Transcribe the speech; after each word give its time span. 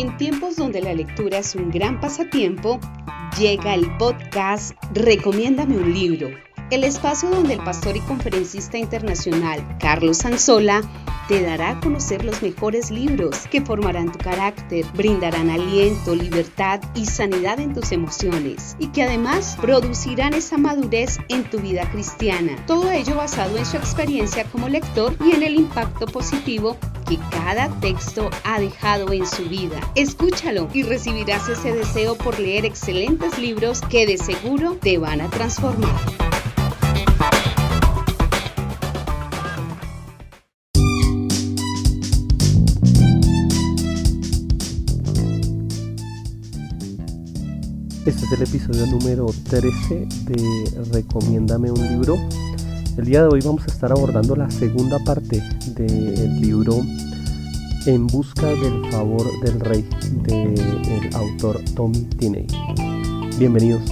En 0.00 0.16
tiempos 0.16 0.56
donde 0.56 0.80
la 0.80 0.94
lectura 0.94 1.40
es 1.40 1.54
un 1.54 1.70
gran 1.70 2.00
pasatiempo, 2.00 2.80
llega 3.38 3.74
el 3.74 3.98
podcast 3.98 4.72
Recomiéndame 4.94 5.76
un 5.76 5.92
libro, 5.92 6.30
el 6.70 6.84
espacio 6.84 7.28
donde 7.28 7.52
el 7.52 7.62
pastor 7.62 7.98
y 7.98 8.00
conferencista 8.00 8.78
internacional 8.78 9.76
Carlos 9.78 10.16
Sanzola 10.16 10.80
te 11.30 11.42
dará 11.42 11.70
a 11.70 11.80
conocer 11.80 12.24
los 12.24 12.42
mejores 12.42 12.90
libros 12.90 13.46
que 13.52 13.60
formarán 13.60 14.10
tu 14.10 14.18
carácter, 14.18 14.84
brindarán 14.94 15.48
aliento, 15.48 16.12
libertad 16.12 16.80
y 16.96 17.06
sanidad 17.06 17.60
en 17.60 17.72
tus 17.72 17.92
emociones 17.92 18.74
y 18.80 18.88
que 18.88 19.04
además 19.04 19.56
producirán 19.60 20.34
esa 20.34 20.58
madurez 20.58 21.18
en 21.28 21.48
tu 21.48 21.60
vida 21.60 21.88
cristiana. 21.92 22.56
Todo 22.66 22.90
ello 22.90 23.14
basado 23.14 23.56
en 23.56 23.64
su 23.64 23.76
experiencia 23.76 24.42
como 24.42 24.68
lector 24.68 25.14
y 25.24 25.30
en 25.30 25.44
el 25.44 25.54
impacto 25.54 26.06
positivo 26.06 26.76
que 27.08 27.16
cada 27.30 27.68
texto 27.78 28.28
ha 28.42 28.58
dejado 28.58 29.12
en 29.12 29.24
su 29.24 29.44
vida. 29.44 29.78
Escúchalo 29.94 30.68
y 30.74 30.82
recibirás 30.82 31.48
ese 31.48 31.72
deseo 31.72 32.16
por 32.16 32.40
leer 32.40 32.64
excelentes 32.64 33.38
libros 33.38 33.82
que 33.82 34.04
de 34.04 34.18
seguro 34.18 34.78
te 34.80 34.98
van 34.98 35.20
a 35.20 35.30
transformar. 35.30 35.94
Este 48.10 48.24
es 48.24 48.32
el 48.32 48.42
episodio 48.42 48.86
número 48.86 49.26
13 49.48 50.08
de 50.24 50.82
Recomiéndame 50.92 51.70
un 51.70 51.78
libro. 51.78 52.16
El 52.98 53.04
día 53.04 53.22
de 53.22 53.28
hoy 53.28 53.40
vamos 53.40 53.62
a 53.62 53.66
estar 53.66 53.92
abordando 53.92 54.34
la 54.34 54.50
segunda 54.50 54.98
parte 55.04 55.40
del 55.76 56.40
libro 56.40 56.74
En 57.86 58.08
busca 58.08 58.48
del 58.48 58.84
favor 58.90 59.22
del 59.42 59.60
rey 59.60 59.88
del 60.24 61.14
autor 61.14 61.60
Tommy 61.76 62.00
Tinney. 62.18 62.48
Bienvenidos. 63.38 63.82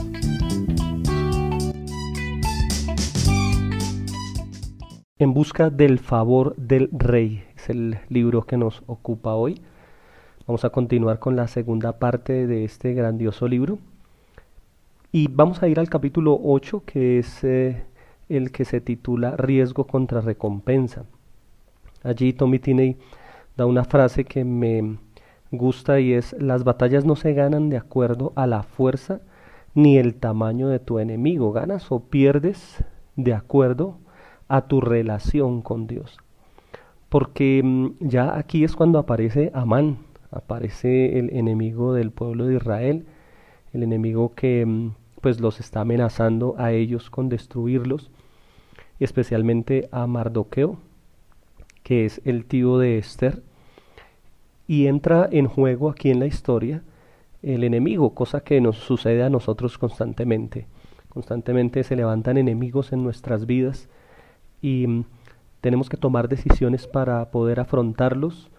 En 5.21 5.33
busca 5.33 5.71
del 5.71 6.01
favor 6.01 6.57
del 6.57 6.89
rey 6.91 7.45
es 7.55 7.71
el 7.71 7.99
libro 8.09 8.47
que 8.47 8.57
nos 8.57 8.83
ocupa 8.89 9.35
hoy. 9.35 9.63
Vamos 10.49 10.65
a 10.65 10.71
continuar 10.71 11.21
con 11.21 11.37
la 11.37 11.47
segunda 11.47 12.01
parte 12.01 12.49
de 12.49 12.65
este 12.65 12.95
grandioso 12.95 13.47
libro. 13.47 13.79
Y 15.11 15.29
vamos 15.29 15.63
a 15.63 15.69
ir 15.69 15.81
al 15.81 15.89
capítulo 15.89 16.39
8, 16.43 16.83
que 16.85 17.19
es 17.19 17.43
eh, 17.43 17.83
el 18.29 18.53
que 18.53 18.67
se 18.67 18.83
titula 18.83 19.37
Riesgo 19.39 19.87
contra 19.87 20.21
recompensa. 20.21 21.07
Allí 22.03 22.35
Tommy 22.35 22.59
Tinney 22.59 22.99
da 23.57 23.65
una 23.65 23.85
frase 23.85 24.25
que 24.27 24.45
me 24.45 24.99
gusta 25.51 25.99
y 25.99 26.13
es, 26.13 26.35
las 26.39 26.63
batallas 26.63 27.07
no 27.07 27.17
se 27.17 27.33
ganan 27.33 27.71
de 27.71 27.79
acuerdo 27.79 28.35
a 28.37 28.47
la 28.47 28.63
fuerza 28.63 29.23
ni 29.75 29.97
el 29.97 30.15
tamaño 30.15 30.69
de 30.69 30.79
tu 30.79 30.99
enemigo, 30.99 31.53
ganas 31.53 31.91
o 31.91 32.01
pierdes 32.01 32.85
de 33.17 33.33
acuerdo 33.33 33.97
a 34.47 34.67
tu 34.69 34.83
relación 34.83 35.63
con 35.63 35.87
Dios. 35.87 36.19
Porque 37.09 37.63
mm, 37.65 37.93
ya 38.01 38.37
aquí 38.37 38.63
es 38.63 38.77
cuando 38.77 38.99
aparece 38.99 39.53
Amán, 39.55 40.01
aparece 40.31 41.19
el 41.19 41.31
enemigo 41.31 41.95
del 41.95 42.11
pueblo 42.11 42.45
de 42.45 42.57
Israel, 42.57 43.07
el 43.73 43.83
enemigo 43.83 44.35
que 44.35 44.65
mm, 44.67 44.91
pues 45.21 45.41
los 45.41 45.61
está 45.61 45.81
amenazando 45.81 46.55
a 46.59 46.73
ellos 46.73 47.11
con 47.11 47.29
destruirlos, 47.29 48.11
especialmente 49.01 49.89
a 49.93 50.07
Mardoqueo, 50.07 50.79
que 51.83 52.05
es 52.05 52.21
el 52.25 52.45
tío 52.45 52.79
de 52.79 52.99
Esther, 52.99 53.43
y 54.67 54.87
entra 54.87 55.29
en 55.31 55.47
juego 55.47 55.91
aquí 55.91 56.11
en 56.11 56.21
la 56.21 56.27
historia 56.27 56.83
el 57.43 57.65
enemigo, 57.65 58.15
cosa 58.15 58.41
que 58.41 58.61
nos 58.61 58.79
sucede 58.79 59.23
a 59.23 59.31
nosotros 59.31 59.79
constantemente. 59.79 60.67
Constantemente 61.09 61.85
se 61.85 61.97
levantan 61.97 62.37
enemigos 62.37 62.93
en 62.93 63.03
nuestras 63.03 63.47
vidas 63.47 63.89
y 64.61 64.87
mm, 64.87 65.05
tenemos 65.61 65.89
que 65.89 65.97
tomar 65.97 66.29
decisiones 66.29 66.87
para 66.87 67.31
poder 67.31 67.61
afrontarlos, 67.61 68.51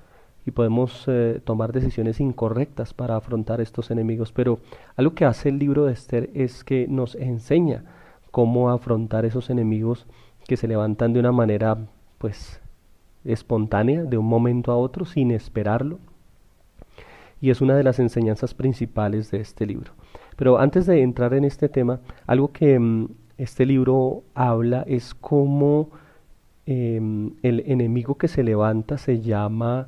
y 0.45 0.51
podemos 0.51 1.05
eh, 1.07 1.41
tomar 1.43 1.73
decisiones 1.73 2.19
incorrectas 2.19 2.93
para 2.93 3.15
afrontar 3.15 3.61
estos 3.61 3.91
enemigos. 3.91 4.31
Pero 4.31 4.59
algo 4.95 5.13
que 5.13 5.25
hace 5.25 5.49
el 5.49 5.59
libro 5.59 5.85
de 5.85 5.93
Esther 5.93 6.29
es 6.33 6.63
que 6.63 6.87
nos 6.87 7.15
enseña 7.15 7.83
cómo 8.31 8.69
afrontar 8.69 9.25
esos 9.25 9.49
enemigos 9.49 10.05
que 10.47 10.57
se 10.57 10.67
levantan 10.67 11.13
de 11.13 11.19
una 11.19 11.31
manera 11.31 11.77
pues 12.17 12.61
espontánea, 13.25 14.03
de 14.03 14.17
un 14.17 14.25
momento 14.25 14.71
a 14.71 14.77
otro, 14.77 15.05
sin 15.05 15.31
esperarlo. 15.31 15.99
Y 17.41 17.51
es 17.51 17.61
una 17.61 17.75
de 17.75 17.83
las 17.83 17.99
enseñanzas 17.99 18.53
principales 18.53 19.31
de 19.31 19.39
este 19.39 19.65
libro. 19.65 19.93
Pero 20.35 20.59
antes 20.59 20.85
de 20.85 21.01
entrar 21.01 21.33
en 21.33 21.45
este 21.45 21.69
tema, 21.69 21.99
algo 22.25 22.51
que 22.51 22.79
mm, 22.79 23.09
este 23.37 23.65
libro 23.65 24.23
habla 24.33 24.83
es 24.87 25.13
cómo 25.13 25.89
em, 26.65 27.31
el 27.41 27.63
enemigo 27.65 28.15
que 28.15 28.27
se 28.27 28.43
levanta 28.43 28.97
se 28.97 29.21
llama 29.21 29.87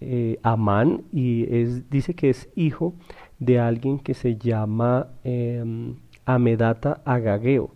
eh, 0.00 0.38
Amán 0.44 1.02
y 1.12 1.44
dice 1.90 2.14
que 2.14 2.30
es 2.30 2.48
hijo 2.54 2.94
de 3.40 3.58
alguien 3.58 3.98
que 3.98 4.14
se 4.14 4.36
llama 4.36 5.08
em, 5.24 5.96
Amedata 6.24 7.00
Agageo. 7.04 7.70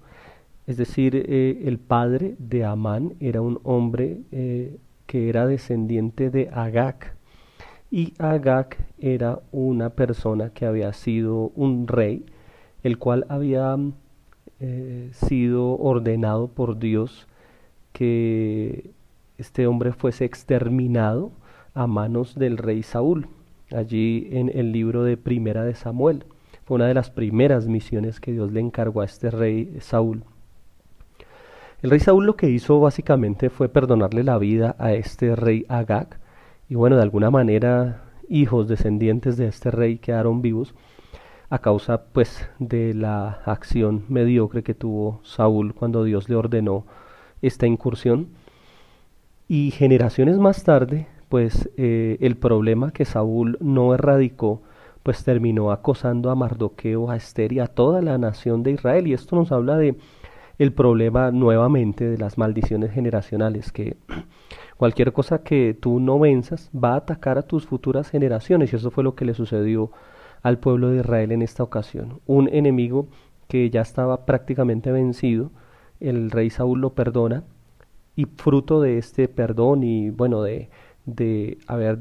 Es 0.67 0.77
decir, 0.77 1.17
eh, 1.17 1.63
el 1.65 1.79
padre 1.79 2.37
de 2.39 2.65
Amán 2.65 3.15
era 3.19 3.41
un 3.41 3.59
hombre 3.65 4.21
eh, 4.31 4.77
que 5.07 5.29
era 5.29 5.47
descendiente 5.47 6.31
de 6.31 6.49
Agag. 6.51 7.15
Y 7.91 8.15
Agag 8.19 8.77
era 9.01 9.41
una 9.51 9.91
persona 9.91 10.51
que 10.51 10.65
había 10.65 10.93
sido 10.93 11.51
un 11.57 11.89
rey, 11.89 12.25
el 12.83 12.99
cual 12.99 13.27
había 13.29 13.77
sido 15.11 15.77
ordenado 15.77 16.47
por 16.47 16.79
Dios 16.79 17.27
que 17.93 18.93
este 19.37 19.67
hombre 19.67 19.93
fuese 19.93 20.25
exterminado 20.25 21.33
a 21.75 21.87
manos 21.87 22.35
del 22.35 22.59
rey 22.59 22.83
Saúl, 22.83 23.29
allí 23.75 24.29
en 24.33 24.51
el 24.55 24.73
libro 24.73 25.05
de 25.05 25.17
Primera 25.17 25.65
de 25.65 25.75
Samuel. 25.75 26.25
Fue 26.65 26.77
una 26.77 26.87
de 26.87 26.95
las 26.95 27.11
primeras 27.11 27.67
misiones 27.67 28.21
que 28.21 28.33
Dios 28.33 28.53
le 28.53 28.61
encargó 28.61 29.01
a 29.01 29.05
este 29.05 29.31
rey 29.31 29.77
Saúl. 29.81 30.25
El 31.83 31.91
rey 31.91 32.01
Saúl 32.01 32.27
lo 32.27 32.37
que 32.37 32.49
hizo 32.49 32.79
básicamente 32.79 33.51
fue 33.51 33.69
perdonarle 33.69 34.23
la 34.23 34.39
vida 34.39 34.77
a 34.79 34.93
este 34.93 35.35
rey 35.35 35.67
Agag, 35.69 36.21
y 36.69 36.75
bueno, 36.75 36.97
de 36.97 37.03
alguna 37.03 37.31
manera 37.31 38.05
hijos 38.29 38.69
descendientes 38.69 39.37
de 39.37 39.49
este 39.49 39.71
rey 39.71 39.99
quedaron 39.99 40.41
vivos 40.41 40.75
a 41.51 41.59
causa 41.59 42.05
pues 42.13 42.49
de 42.59 42.95
la 42.95 43.43
acción 43.45 44.05
mediocre 44.09 44.63
que 44.63 44.73
tuvo 44.73 45.21
Saúl 45.23 45.75
cuando 45.75 46.03
Dios 46.05 46.31
le 46.31 46.37
ordenó 46.37 46.87
esta 47.43 47.67
incursión. 47.67 48.29
Y 49.49 49.71
generaciones 49.73 50.39
más 50.39 50.65
tarde, 50.65 51.09
pues 51.33 51.71
eh, 51.79 52.19
el 52.21 52.37
problema 52.37 52.91
que 52.91 53.07
Saúl 53.07 53.57
no 53.59 53.95
erradicó, 53.95 54.61
pues 55.03 55.25
terminó 55.25 55.73
acosando 55.73 56.29
a 56.29 56.35
Mardoqueo, 56.35 57.11
a 57.11 57.17
Esther 57.17 57.55
y 57.55 57.59
a 57.59 57.69
toda 57.69 58.03
la 58.03 58.19
nación 58.19 58.63
de 58.63 58.73
Israel. 58.73 59.07
Y 59.07 59.15
esto 59.15 59.35
nos 59.35 59.51
habla 59.51 59.79
de 59.79 59.97
el 60.59 60.75
problema 60.75 61.31
nuevamente 61.31 62.07
de 62.07 62.19
las 62.19 62.37
maldiciones 62.37 62.93
generacionales, 62.93 63.73
que 63.73 63.97
cualquier 64.77 65.15
cosa 65.15 65.43
que 65.43 65.73
tú 65.73 66.01
no 66.01 66.19
venzas 66.19 66.71
va 66.77 66.93
a 66.93 66.97
atacar 66.97 67.39
a 67.39 67.45
tus 67.45 67.65
futuras 67.65 68.11
generaciones. 68.11 68.71
Y 68.71 68.77
eso 68.77 68.91
fue 68.91 69.03
lo 69.03 69.15
que 69.15 69.25
le 69.25 69.33
sucedió 69.33 69.91
al 70.43 70.59
pueblo 70.59 70.91
de 70.91 70.99
Israel 70.99 71.33
en 71.33 71.41
esta 71.41 71.63
ocasión. 71.63 72.21
Un 72.27 72.51
enemigo 72.53 73.07
que 73.49 73.71
ya 73.71 73.81
estaba 73.81 74.27
prácticamente 74.27 74.93
vencido, 74.93 75.51
el 75.99 76.31
rey 76.31 76.51
Saúl 76.51 76.83
lo 76.83 76.93
perdona, 76.93 77.45
y 78.17 78.27
fruto 78.27 78.83
de 78.83 78.99
este 78.99 79.29
perdón 79.29 79.83
y 79.83 80.11
bueno, 80.11 80.43
de 80.43 80.69
de 81.07 81.59
haber 81.67 81.99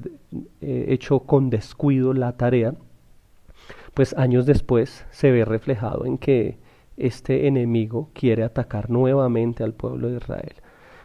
eh, 0.62 0.86
hecho 0.90 1.22
con 1.22 1.50
descuido 1.50 2.14
la 2.14 2.34
tarea, 2.34 2.76
pues 3.94 4.16
años 4.18 4.46
después 4.46 5.06
se 5.12 5.32
ve 5.32 5.46
reflejado 5.46 6.06
en 6.06 6.18
que 6.18 6.58
este 6.98 7.48
enemigo 7.48 8.10
quiere 8.14 8.44
atacar 8.44 8.90
nuevamente 8.90 9.64
al 9.64 9.74
pueblo 9.74 10.10
de 10.10 10.18
Israel. 10.18 10.54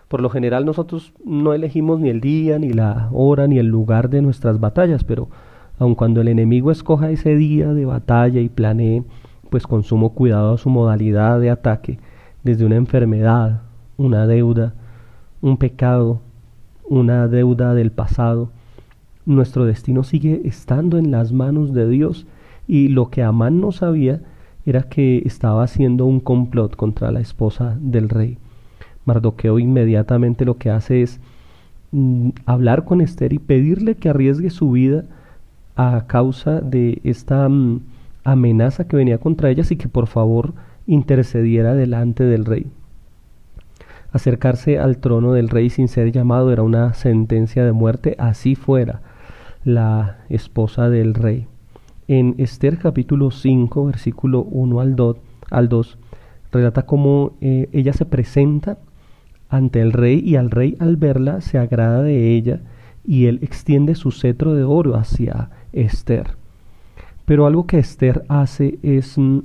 Por 0.09 0.21
lo 0.21 0.31
general 0.31 0.65
nosotros 0.65 1.13
no 1.25 1.53
elegimos 1.53 1.99
ni 2.01 2.11
el 2.11 2.21
día, 2.21 2.59
ni 2.59 2.71
la 2.71 3.09
hora, 3.13 3.49
ni 3.49 3.59
el 3.59 3.67
lugar 3.67 4.09
de 4.09 4.23
nuestras 4.23 4.61
batallas, 4.61 5.03
pero 5.03 5.29
aun 5.79 5.95
cuando 5.95 6.21
el 6.21 6.29
enemigo 6.29 6.71
escoja 6.71 7.11
ese 7.11 7.35
día 7.35 7.73
de 7.75 7.87
batalla 7.87 8.41
y 8.41 8.49
planee, 8.49 9.05
pues 9.51 9.67
con 9.67 9.83
sumo 9.83 10.15
cuidado 10.15 10.59
su 10.59 10.71
modalidad 10.71 11.41
de 11.41 11.51
ataque, 11.51 11.99
desde 12.45 12.65
una 12.65 12.77
enfermedad, 12.77 13.63
una 13.97 14.27
deuda, 14.27 14.75
un 15.41 15.57
pecado, 15.57 16.21
una 16.89 17.29
deuda 17.29 17.75
del 17.75 17.93
pasado. 17.93 18.51
Nuestro 19.25 19.65
destino 19.65 20.05
sigue 20.05 20.43
estando 20.45 20.99
en 20.99 21.11
las 21.11 21.33
manos 21.33 21.73
de 21.73 21.89
Dios 21.89 22.27
y 22.69 22.89
lo 22.89 23.11
que 23.11 23.23
Amán 23.23 23.61
no 23.61 23.73
sabía 23.73 24.21
era 24.65 24.83
que 24.83 25.23
estaba 25.25 25.63
haciendo 25.63 26.07
un 26.07 26.21
complot 26.21 26.77
contra 26.77 27.13
la 27.13 27.21
esposa 27.21 27.77
del 27.81 28.09
rey. 28.09 28.39
Mardoqueo 29.05 29.59
inmediatamente 29.59 30.45
lo 30.45 30.59
que 30.59 30.71
hace 30.71 31.03
es 31.03 31.21
mm, 31.93 32.31
hablar 32.45 32.85
con 32.85 33.01
Esther 33.01 33.33
y 33.33 33.39
pedirle 33.39 33.95
que 33.95 34.09
arriesgue 34.09 34.51
su 34.51 34.73
vida 34.73 35.05
a 35.77 36.07
causa 36.09 36.61
de 36.61 37.01
esta 37.05 37.49
mm, 37.49 37.81
amenaza 38.25 38.89
que 38.89 38.97
venía 38.97 39.19
contra 39.19 39.51
ellas 39.51 39.71
y 39.71 39.77
que 39.77 39.89
por 39.89 40.09
favor 40.09 40.55
intercediera 40.87 41.75
delante 41.75 42.25
del 42.25 42.45
rey. 42.45 42.67
Acercarse 44.17 44.79
al 44.79 44.97
trono 44.97 45.35
del 45.35 45.51
rey 45.51 45.69
sin 45.69 45.89
ser 45.89 46.11
llamado 46.11 46.51
era 46.51 46.63
una 46.63 46.95
sentencia 46.95 47.67
de 47.67 47.73
muerte, 47.73 48.17
así 48.19 48.55
fuera 48.55 49.03
la 49.63 50.21
esposa 50.31 50.89
del 50.89 51.13
rey. 51.13 51.47
En 52.09 52.35
Esther 52.39 52.79
capítulo 52.79 53.31
5, 53.31 53.85
versículo 53.85 54.41
1 54.41 54.81
al 54.81 54.97
2, 54.97 55.17
al 55.51 55.69
2 55.69 55.99
relata 56.51 56.87
cómo 56.87 57.33
eh, 57.43 57.69
ella 57.73 57.93
se 57.93 58.07
presenta 58.07 58.79
ante 59.51 59.83
el 59.83 59.93
rey 59.93 60.21
y 60.21 60.37
al 60.37 60.51
rey 60.51 60.79
al 60.81 60.97
verla 60.97 61.43
se 61.43 61.59
agrada 61.59 62.03
de 62.03 62.33
ella 62.33 62.61
y 63.05 63.27
él 63.27 63.41
extiende 63.43 63.95
su 63.97 64.13
cetro 64.13 64.55
de 64.55 64.65
oro 64.65 64.97
hacia 64.97 65.51
Esther. 65.75 66.39
Pero 67.27 67.45
algo 67.45 67.67
que 67.67 67.79
Esther 67.79 68.25
hace 68.29 68.79
es 68.83 69.19
mm, 69.19 69.41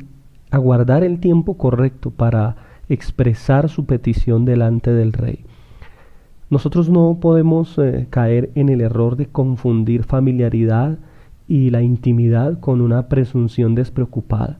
aguardar 0.49 1.03
el 1.03 1.19
tiempo 1.19 1.57
correcto 1.57 2.09
para 2.09 2.70
expresar 2.93 3.69
su 3.69 3.85
petición 3.85 4.43
delante 4.43 4.91
del 4.91 5.13
rey. 5.13 5.45
Nosotros 6.49 6.89
no 6.89 7.19
podemos 7.21 7.77
eh, 7.77 8.07
caer 8.09 8.51
en 8.55 8.67
el 8.67 8.81
error 8.81 9.15
de 9.15 9.27
confundir 9.27 10.03
familiaridad 10.03 10.99
y 11.47 11.69
la 11.69 11.81
intimidad 11.81 12.59
con 12.59 12.81
una 12.81 13.07
presunción 13.07 13.75
despreocupada. 13.75 14.59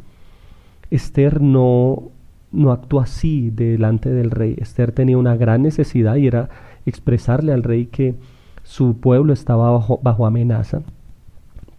Esther 0.90 1.42
no, 1.42 2.12
no 2.54 2.72
actuó 2.72 3.02
así 3.02 3.50
delante 3.50 4.10
del 4.10 4.32
rey. 4.32 4.56
Esther 4.58 4.94
tenía 4.94 5.18
una 5.18 5.36
gran 5.36 5.62
necesidad 5.62 6.16
y 6.16 6.28
era 6.28 6.50
expresarle 6.86 7.52
al 7.52 7.64
rey 7.64 7.88
que 7.88 8.16
su 8.64 8.98
pueblo 8.98 9.34
estaba 9.34 9.72
bajo, 9.72 10.00
bajo 10.02 10.26
amenaza. 10.26 10.84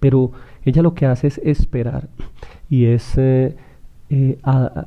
Pero 0.01 0.33
ella 0.65 0.83
lo 0.83 0.95
que 0.95 1.07
hace 1.07 1.29
es 1.29 1.39
esperar 1.39 2.09
y 2.69 2.87
es 2.87 3.17
eh, 3.17 3.57
eh, 4.15 4.39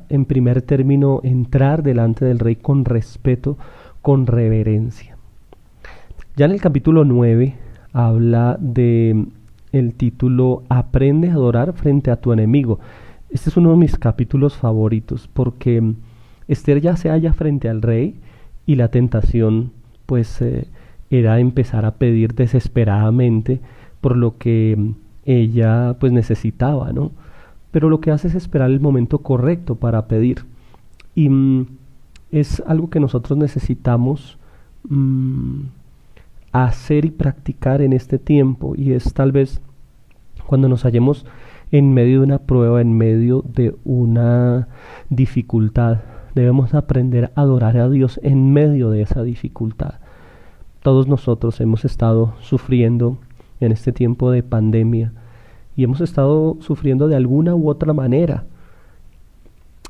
en 0.08 0.24
primer 0.24 0.62
término 0.62 1.20
entrar 1.24 1.82
delante 1.82 2.24
del 2.24 2.38
rey 2.38 2.54
con 2.54 2.84
respeto, 2.84 3.58
con 4.00 4.28
reverencia. 4.28 5.16
Ya 6.36 6.44
en 6.44 6.52
el 6.52 6.60
capítulo 6.60 7.04
9 7.04 7.56
habla 7.92 8.56
de 8.60 9.26
el 9.72 9.94
título 9.94 10.62
Aprende 10.68 11.30
a 11.30 11.32
adorar 11.32 11.72
frente 11.72 12.12
a 12.12 12.20
tu 12.20 12.32
enemigo. 12.32 12.78
Este 13.28 13.50
es 13.50 13.56
uno 13.56 13.72
de 13.72 13.78
mis 13.78 13.98
capítulos 13.98 14.56
favoritos 14.56 15.28
porque 15.32 15.82
Esther 16.46 16.80
ya 16.80 16.96
se 16.96 17.08
halla 17.08 17.32
frente 17.32 17.68
al 17.68 17.82
rey 17.82 18.14
y 18.64 18.76
la 18.76 18.92
tentación 18.92 19.72
pues 20.06 20.40
eh, 20.40 20.68
era 21.10 21.40
empezar 21.40 21.84
a 21.84 21.96
pedir 21.96 22.36
desesperadamente 22.36 23.58
por 24.00 24.16
lo 24.16 24.38
que 24.38 24.92
ella 25.24 25.96
pues 25.98 26.12
necesitaba, 26.12 26.92
¿no? 26.92 27.10
Pero 27.76 27.90
lo 27.90 28.00
que 28.00 28.10
hace 28.10 28.28
es 28.28 28.34
esperar 28.34 28.70
el 28.70 28.80
momento 28.80 29.18
correcto 29.18 29.74
para 29.74 30.08
pedir. 30.08 30.46
Y 31.14 31.28
mm, 31.28 31.66
es 32.30 32.62
algo 32.66 32.88
que 32.88 33.00
nosotros 33.00 33.38
necesitamos 33.38 34.38
mm, 34.88 35.60
hacer 36.52 37.04
y 37.04 37.10
practicar 37.10 37.82
en 37.82 37.92
este 37.92 38.18
tiempo 38.18 38.72
y 38.78 38.92
es 38.92 39.12
tal 39.12 39.30
vez 39.30 39.60
cuando 40.46 40.70
nos 40.70 40.84
hallemos 40.84 41.26
en 41.70 41.92
medio 41.92 42.20
de 42.20 42.24
una 42.24 42.38
prueba, 42.38 42.80
en 42.80 42.96
medio 42.96 43.44
de 43.46 43.76
una 43.84 44.68
dificultad. 45.10 45.98
Debemos 46.34 46.72
aprender 46.72 47.30
a 47.34 47.42
adorar 47.42 47.76
a 47.76 47.90
Dios 47.90 48.18
en 48.22 48.54
medio 48.54 48.88
de 48.88 49.02
esa 49.02 49.22
dificultad. 49.22 49.96
Todos 50.82 51.08
nosotros 51.08 51.60
hemos 51.60 51.84
estado 51.84 52.36
sufriendo 52.40 53.18
en 53.60 53.70
este 53.70 53.92
tiempo 53.92 54.30
de 54.30 54.42
pandemia 54.42 55.12
y 55.76 55.84
hemos 55.84 56.00
estado 56.00 56.56
sufriendo 56.60 57.06
de 57.06 57.16
alguna 57.16 57.54
u 57.54 57.68
otra 57.68 57.92
manera 57.92 58.44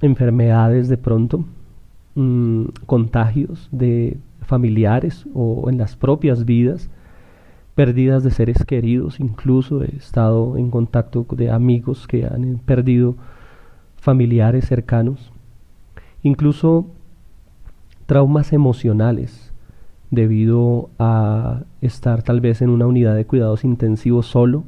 enfermedades 0.03 0.89
de 0.89 0.99
pronto, 0.99 1.45
mm, 2.15 2.65
contagios 2.87 3.69
de 3.73 4.19
familiares 4.43 5.27
o 5.35 5.71
en 5.71 5.79
las 5.79 5.97
propias 5.97 6.45
vidas, 6.45 6.91
pérdidas 7.75 8.23
de 8.25 8.31
seres 8.31 8.65
queridos, 8.65 9.21
incluso 9.21 9.83
he 9.83 9.97
estado 9.97 10.57
en 10.57 10.71
contacto 10.71 11.27
de 11.31 11.51
amigos 11.51 12.07
que 12.07 12.27
han 12.27 12.59
perdido 12.65 13.17
familiares 13.97 14.67
cercanos, 14.67 15.33
incluso 16.23 16.87
traumas 18.07 18.53
emocionales 18.53 19.53
debido 20.11 20.91
a 20.99 21.63
estar 21.81 22.23
tal 22.23 22.41
vez 22.41 22.63
en 22.63 22.71
una 22.71 22.87
unidad 22.87 23.17
de 23.17 23.27
cuidados 23.27 23.65
intensivos 23.65 24.27
solo, 24.27 24.65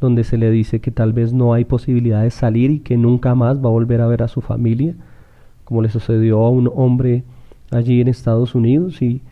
donde 0.00 0.24
se 0.24 0.36
le 0.36 0.50
dice 0.50 0.80
que 0.80 0.90
tal 0.90 1.12
vez 1.12 1.32
no 1.32 1.54
hay 1.54 1.64
posibilidad 1.64 2.22
de 2.22 2.30
salir 2.30 2.70
y 2.70 2.80
que 2.80 2.96
nunca 2.96 3.34
más 3.34 3.58
va 3.58 3.68
a 3.68 3.72
volver 3.72 4.00
a 4.00 4.06
ver 4.06 4.22
a 4.22 4.28
su 4.28 4.40
familia, 4.40 4.94
como 5.64 5.82
le 5.82 5.88
sucedió 5.88 6.44
a 6.44 6.50
un 6.50 6.70
hombre 6.74 7.24
allí 7.70 8.00
en 8.00 8.08
Estados 8.08 8.54
Unidos 8.54 9.02
y, 9.02 9.22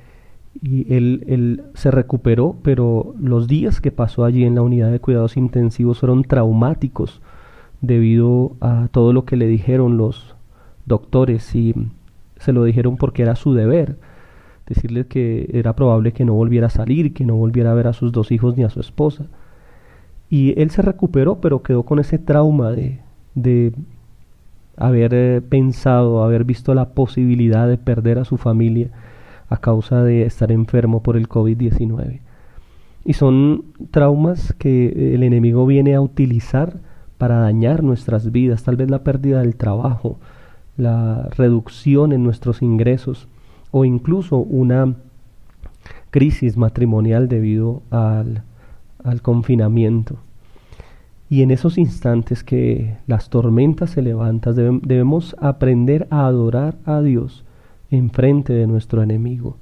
él, 0.62 1.24
él, 1.26 1.62
se 1.74 1.90
recuperó, 1.90 2.56
pero 2.62 3.14
los 3.18 3.48
días 3.48 3.80
que 3.80 3.90
pasó 3.90 4.24
allí 4.24 4.44
en 4.44 4.54
la 4.54 4.62
unidad 4.62 4.90
de 4.90 5.00
cuidados 5.00 5.36
intensivos 5.36 5.98
fueron 5.98 6.22
traumáticos 6.22 7.20
debido 7.80 8.56
a 8.60 8.88
todo 8.92 9.12
lo 9.12 9.24
que 9.24 9.36
le 9.36 9.46
dijeron 9.46 9.96
los 9.96 10.36
doctores 10.86 11.54
y 11.54 11.74
se 12.36 12.52
lo 12.52 12.64
dijeron 12.64 12.96
porque 12.96 13.22
era 13.22 13.36
su 13.36 13.52
deber 13.52 13.98
decirle 14.66 15.06
que 15.06 15.50
era 15.52 15.74
probable 15.74 16.12
que 16.12 16.24
no 16.24 16.34
volviera 16.34 16.68
a 16.68 16.70
salir, 16.70 17.12
que 17.12 17.24
no 17.24 17.36
volviera 17.36 17.72
a 17.72 17.74
ver 17.74 17.86
a 17.86 17.92
sus 17.92 18.12
dos 18.12 18.32
hijos 18.32 18.56
ni 18.56 18.64
a 18.64 18.70
su 18.70 18.80
esposa. 18.80 19.26
Y 20.30 20.60
él 20.60 20.70
se 20.70 20.82
recuperó, 20.82 21.40
pero 21.40 21.62
quedó 21.62 21.84
con 21.84 21.98
ese 21.98 22.18
trauma 22.18 22.70
de, 22.72 23.00
de 23.34 23.72
haber 24.76 25.14
eh, 25.14 25.40
pensado, 25.40 26.22
haber 26.22 26.44
visto 26.44 26.74
la 26.74 26.90
posibilidad 26.90 27.68
de 27.68 27.78
perder 27.78 28.18
a 28.18 28.24
su 28.24 28.36
familia 28.36 28.90
a 29.48 29.58
causa 29.58 30.02
de 30.02 30.24
estar 30.24 30.50
enfermo 30.50 31.02
por 31.02 31.16
el 31.16 31.28
COVID-19. 31.28 32.20
Y 33.04 33.12
son 33.12 33.64
traumas 33.90 34.54
que 34.54 35.14
el 35.14 35.22
enemigo 35.22 35.66
viene 35.66 35.94
a 35.94 36.00
utilizar 36.00 36.80
para 37.18 37.38
dañar 37.38 37.82
nuestras 37.82 38.32
vidas, 38.32 38.64
tal 38.64 38.76
vez 38.76 38.90
la 38.90 39.04
pérdida 39.04 39.40
del 39.40 39.56
trabajo, 39.56 40.18
la 40.76 41.28
reducción 41.36 42.12
en 42.12 42.24
nuestros 42.24 42.62
ingresos, 42.62 43.28
o 43.70 43.84
incluso 43.84 44.38
una 44.38 44.94
crisis 46.10 46.56
matrimonial 46.56 47.28
debido 47.28 47.82
al, 47.90 48.42
al 49.04 49.22
confinamiento. 49.22 50.16
Y 51.30 51.42
en 51.42 51.50
esos 51.50 51.78
instantes 51.78 52.44
que 52.44 52.96
las 53.06 53.30
tormentas 53.30 53.90
se 53.90 54.02
levantan, 54.02 54.80
debemos 54.82 55.36
aprender 55.38 56.06
a 56.10 56.26
adorar 56.26 56.76
a 56.84 57.00
Dios 57.00 57.44
en 57.90 58.10
frente 58.10 58.52
de 58.52 58.66
nuestro 58.66 59.02
enemigo, 59.02 59.56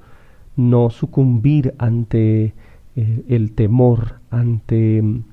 no 0.57 0.91
sucumbir 0.91 1.75
ante 1.79 2.55
eh, 2.97 3.25
el 3.29 3.53
temor, 3.53 4.17
ante 4.31 5.01
mm, 5.03 5.25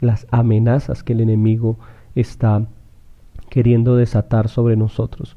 las 0.00 0.26
amenazas 0.30 1.02
que 1.02 1.12
el 1.12 1.20
enemigo 1.20 1.78
está 2.14 2.66
queriendo 3.48 3.96
desatar 3.96 4.48
sobre 4.48 4.76
nosotros. 4.76 5.36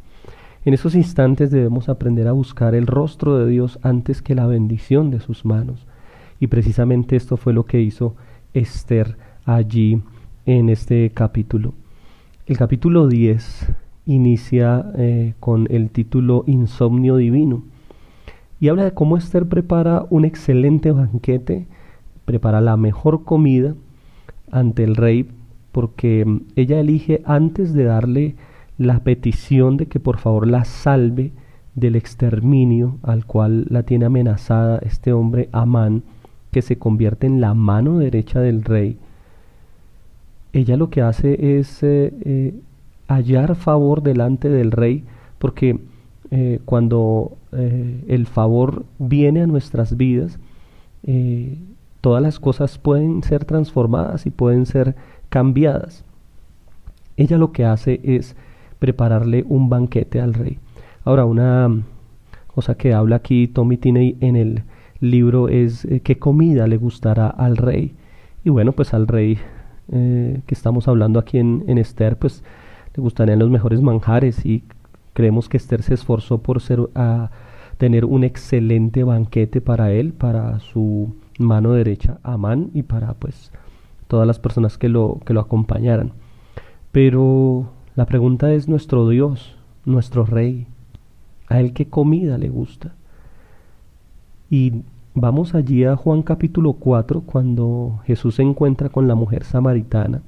En 0.66 0.74
esos 0.74 0.96
instantes 0.96 1.52
debemos 1.52 1.88
aprender 1.88 2.28
a 2.28 2.34
buscar 2.34 2.76
el 2.76 2.86
rostro 2.86 3.38
de 3.38 3.50
Dios 3.50 3.80
antes 3.82 4.22
que 4.22 4.36
la 4.36 4.46
bendición 4.46 5.10
de 5.10 5.20
sus 5.20 5.46
manos. 5.46 5.86
Y 6.40 6.48
precisamente 6.48 7.16
esto 7.16 7.38
fue 7.38 7.54
lo 7.54 7.66
que 7.66 7.82
hizo 7.82 8.16
Esther 8.54 9.18
allí 9.46 10.02
en 10.46 10.70
este 10.70 11.10
capítulo. 11.12 11.74
El 12.46 12.58
capítulo 12.58 13.08
10 13.08 13.68
inicia 14.06 14.92
eh, 14.98 15.34
con 15.40 15.68
el 15.70 15.92
título 15.92 16.44
Insomnio 16.48 17.18
Divino 17.18 17.64
y 18.60 18.70
habla 18.70 18.84
de 18.84 18.94
cómo 18.94 19.18
Esther 19.18 19.48
prepara 19.48 20.06
un 20.10 20.26
excelente 20.26 20.92
banquete, 20.92 21.68
prepara 22.26 22.60
la 22.60 22.76
mejor 22.76 23.24
comida 23.24 23.76
ante 24.52 24.84
el 24.84 24.96
rey 24.96 25.30
porque 25.72 26.26
mm, 26.26 26.42
ella 26.56 26.80
elige 26.80 27.22
antes 27.26 27.74
de 27.74 27.84
darle 27.84 28.36
la 28.78 29.00
petición 29.04 29.78
de 29.78 29.86
que 29.86 30.00
por 30.00 30.18
favor 30.18 30.48
la 30.48 30.66
salve 30.66 31.32
del 31.76 31.96
exterminio 31.96 32.98
al 33.04 33.26
cual 33.26 33.66
la 33.70 33.84
tiene 33.84 34.06
amenazada 34.06 34.80
este 34.80 35.14
hombre 35.14 35.50
Amán, 35.52 36.04
que 36.52 36.62
se 36.62 36.78
convierte 36.78 37.28
en 37.28 37.42
la 37.42 37.54
mano 37.54 38.00
derecha 38.00 38.40
del 38.40 38.64
rey. 38.64 38.98
Ella 40.54 40.78
lo 40.78 40.90
que 40.90 41.02
hace 41.02 41.60
es 41.60 41.84
eh, 41.84 42.14
eh, 42.22 42.54
hallar 43.08 43.56
favor 43.56 44.02
delante 44.02 44.50
del 44.50 44.72
rey, 44.72 45.04
porque 45.38 45.80
eh, 46.32 46.60
cuando 46.66 47.36
el 47.52 48.28
favor 48.28 48.86
viene 49.00 49.42
a 49.42 49.48
nuestras 49.48 49.98
vidas, 49.98 50.38
todas 52.02 52.22
las 52.22 52.40
cosas 52.40 52.78
pueden 52.78 53.24
ser 53.24 53.44
transformadas 53.46 54.28
y 54.28 54.30
pueden 54.30 54.68
ser 54.68 54.96
cambiadas. 55.30 56.04
Ella 57.18 57.40
lo 57.40 57.52
que 57.52 57.66
hace 57.66 58.00
es 58.04 58.36
prepararle 58.78 59.44
un 59.48 59.70
banquete 59.70 60.22
al 60.22 60.36
rey. 60.36 60.60
Ahora, 61.04 61.26
una 61.26 61.84
cosa 62.48 62.76
que 62.76 62.94
habla 62.94 63.16
aquí 63.16 63.48
Tommy 63.48 63.78
Tinney 63.78 64.16
en 64.22 64.36
el 64.36 64.64
libro 65.00 65.48
es 65.50 65.86
eh, 65.86 66.02
qué 66.02 66.18
comida 66.18 66.68
le 66.68 66.78
gustará 66.78 67.28
al 67.28 67.58
rey. 67.58 67.96
Y 68.44 68.50
bueno, 68.50 68.72
pues 68.72 68.94
al 68.94 69.08
rey 69.08 69.38
eh, 69.92 70.42
que 70.46 70.56
estamos 70.56 70.88
hablando 70.88 71.20
aquí 71.20 71.38
en, 71.38 71.64
en 71.68 71.78
Esther, 71.78 72.18
pues 72.18 72.44
le 72.96 73.02
gustarían 73.02 73.40
los 73.40 73.50
mejores 73.50 73.82
manjares 73.82 74.46
y 74.46 74.64
creemos 75.14 75.50
que 75.50 75.58
Esther 75.58 75.84
se 75.84 75.94
esforzó 75.94 76.40
por 76.40 76.62
ser, 76.62 76.80
a 76.96 77.32
tener 77.78 78.06
un 78.06 78.24
excelente 78.24 79.04
banquete 79.04 79.62
para 79.62 79.92
él, 79.92 80.14
para 80.14 80.60
su 80.60 81.16
mano 81.38 81.74
derecha, 81.74 82.20
Amán, 82.24 82.72
y 82.74 82.84
para 82.84 83.14
pues 83.14 83.52
todas 84.08 84.28
las 84.28 84.40
personas 84.40 84.78
que 84.78 84.90
lo, 84.90 85.20
que 85.26 85.34
lo 85.34 85.40
acompañaran. 85.40 86.12
Pero 86.92 87.70
la 87.96 88.06
pregunta 88.06 88.52
es 88.54 88.68
nuestro 88.68 89.08
Dios, 89.08 89.56
nuestro 89.86 90.26
Rey, 90.26 90.68
a 91.48 91.60
él 91.60 91.74
qué 91.74 91.88
comida 91.88 92.38
le 92.38 92.50
gusta. 92.50 92.96
Y 94.50 94.82
vamos 95.14 95.54
allí 95.54 95.84
a 95.84 95.96
Juan 95.96 96.24
capítulo 96.24 96.74
4, 96.74 97.22
cuando 97.22 98.00
Jesús 98.06 98.36
se 98.36 98.42
encuentra 98.42 98.90
con 98.90 99.08
la 99.08 99.16
mujer 99.16 99.44
samaritana 99.44 100.24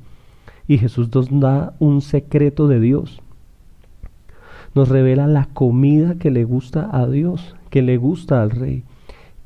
y 0.67 0.77
Jesús 0.77 1.13
nos 1.13 1.27
da 1.39 1.73
un 1.79 2.01
secreto 2.01 2.67
de 2.67 2.79
Dios. 2.79 3.21
Nos 4.75 4.89
revela 4.89 5.27
la 5.27 5.47
comida 5.47 6.15
que 6.15 6.31
le 6.31 6.43
gusta 6.43 6.87
a 6.91 7.07
Dios, 7.07 7.55
que 7.69 7.81
le 7.81 7.97
gusta 7.97 8.41
al 8.41 8.51
Rey. 8.51 8.83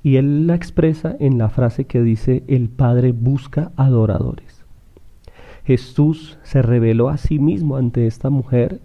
Y 0.03 0.17
él 0.17 0.45
la 0.45 0.55
expresa 0.55 1.15
en 1.19 1.37
la 1.37 1.49
frase 1.49 1.85
que 1.85 2.01
dice, 2.03 2.43
el 2.47 2.69
Padre 2.69 3.11
busca 3.11 3.71
adoradores. 3.75 4.63
Jesús 5.63 6.37
se 6.43 6.61
reveló 6.61 7.09
a 7.09 7.17
sí 7.17 7.39
mismo 7.39 7.77
ante 7.77 8.05
esta 8.05 8.29
mujer 8.29 8.81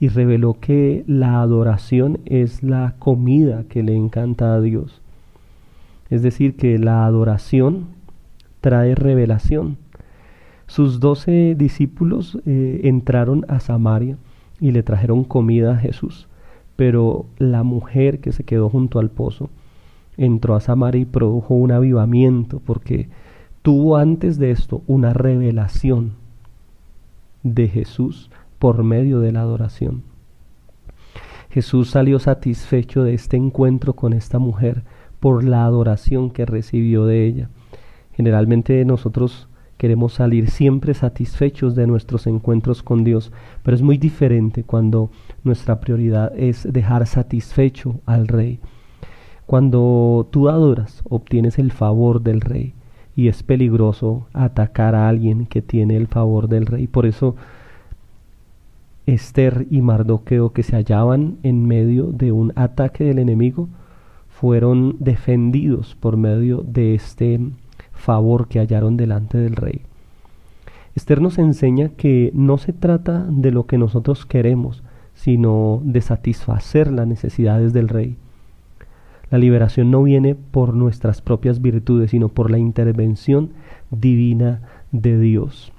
y 0.00 0.08
reveló 0.08 0.58
que 0.60 1.02
la 1.06 1.40
adoración 1.40 2.18
es 2.26 2.62
la 2.62 2.96
comida 2.98 3.64
que 3.68 3.82
le 3.82 3.94
encanta 3.94 4.52
a 4.52 4.60
Dios. 4.60 5.00
Es 6.10 6.22
decir, 6.22 6.56
que 6.56 6.78
la 6.78 7.06
adoración 7.06 7.86
trae 8.60 8.94
revelación. 8.94 9.78
Sus 10.66 11.00
doce 11.00 11.54
discípulos 11.56 12.38
eh, 12.46 12.82
entraron 12.84 13.44
a 13.48 13.60
Samaria 13.60 14.18
y 14.60 14.72
le 14.72 14.82
trajeron 14.82 15.24
comida 15.24 15.72
a 15.72 15.78
Jesús, 15.78 16.28
pero 16.76 17.26
la 17.38 17.62
mujer 17.62 18.20
que 18.20 18.32
se 18.32 18.44
quedó 18.44 18.68
junto 18.68 18.98
al 18.98 19.10
pozo 19.10 19.50
entró 20.16 20.54
a 20.54 20.60
Samaria 20.60 21.02
y 21.02 21.06
produjo 21.06 21.54
un 21.54 21.72
avivamiento 21.72 22.60
porque 22.60 23.08
tuvo 23.62 23.96
antes 23.96 24.38
de 24.38 24.50
esto 24.50 24.82
una 24.86 25.12
revelación 25.12 26.12
de 27.42 27.68
Jesús 27.68 28.30
por 28.58 28.84
medio 28.84 29.20
de 29.20 29.32
la 29.32 29.40
adoración. 29.40 30.02
Jesús 31.50 31.90
salió 31.90 32.18
satisfecho 32.18 33.02
de 33.02 33.14
este 33.14 33.36
encuentro 33.36 33.94
con 33.94 34.12
esta 34.12 34.38
mujer 34.38 34.84
por 35.20 35.44
la 35.44 35.64
adoración 35.64 36.30
que 36.30 36.46
recibió 36.46 37.06
de 37.06 37.26
ella. 37.26 37.48
Generalmente 38.14 38.84
nosotros 38.84 39.48
queremos 39.76 40.14
salir 40.14 40.50
siempre 40.50 40.92
satisfechos 40.92 41.74
de 41.74 41.86
nuestros 41.86 42.26
encuentros 42.26 42.82
con 42.82 43.04
Dios, 43.04 43.32
pero 43.62 43.74
es 43.74 43.82
muy 43.82 43.96
diferente 43.96 44.64
cuando 44.64 45.10
nuestra 45.44 45.80
prioridad 45.80 46.32
es 46.36 46.70
dejar 46.70 47.06
satisfecho 47.06 48.00
al 48.04 48.28
Rey. 48.28 48.60
Cuando 49.46 50.28
tú 50.30 50.48
adoras, 50.48 51.02
obtienes 51.08 51.58
el 51.58 51.72
favor 51.72 52.22
del 52.22 52.40
Rey 52.40 52.74
y 53.16 53.28
es 53.28 53.42
peligroso 53.42 54.26
atacar 54.32 54.94
a 54.94 55.08
alguien 55.08 55.46
que 55.46 55.62
tiene 55.62 55.96
el 55.96 56.08
favor 56.08 56.48
del 56.48 56.66
Rey. 56.66 56.86
Por 56.86 57.06
eso 57.06 57.36
Esther 59.06 59.66
y 59.70 59.82
Mardoqueo 59.82 60.52
que 60.52 60.62
se 60.62 60.76
hallaban 60.76 61.38
en 61.42 61.66
medio 61.66 62.04
de 62.12 62.32
un 62.32 62.52
ataque 62.54 63.04
del 63.04 63.18
enemigo 63.18 63.68
fueron 64.40 64.96
defendidos 65.00 65.94
por 66.00 66.16
medio 66.16 66.64
de 66.66 66.94
este 66.94 67.40
favor 67.92 68.48
que 68.48 68.58
hallaron 68.58 68.96
delante 68.96 69.36
del 69.36 69.54
rey. 69.54 69.82
Esther 70.94 71.20
nos 71.20 71.38
enseña 71.38 71.90
que 71.90 72.30
no 72.32 72.56
se 72.56 72.72
trata 72.72 73.26
de 73.28 73.50
lo 73.50 73.66
que 73.66 73.76
nosotros 73.76 74.24
queremos, 74.24 74.82
sino 75.14 75.82
de 75.84 76.00
satisfacer 76.00 76.90
las 76.90 77.06
necesidades 77.06 77.74
del 77.74 77.90
rey. 77.90 78.16
La 79.30 79.36
liberación 79.36 79.90
no 79.90 80.02
viene 80.02 80.34
por 80.34 80.72
nuestras 80.72 81.20
propias 81.20 81.60
virtudes, 81.60 82.12
sino 82.12 82.30
por 82.30 82.50
la 82.50 82.58
intervención 82.58 83.50
divina 83.90 84.62
de 84.90 85.20
Dios. 85.20 85.70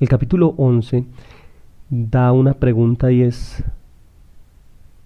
El 0.00 0.10
capítulo 0.10 0.52
11 0.58 1.06
da 1.88 2.30
una 2.32 2.52
pregunta 2.54 3.10
y 3.10 3.22
es 3.22 3.64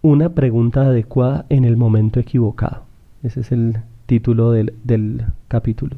una 0.03 0.31
pregunta 0.31 0.83
adecuada 0.83 1.47
en 1.49 1.65
el 1.65 1.77
momento 1.77 2.21
equivocado. 2.21 2.83
Ese 3.23 3.41
es 3.41 3.53
el 3.53 3.79
título 4.07 4.53
del, 4.53 4.75
del, 4.85 5.25
capítulo. 5.49 5.97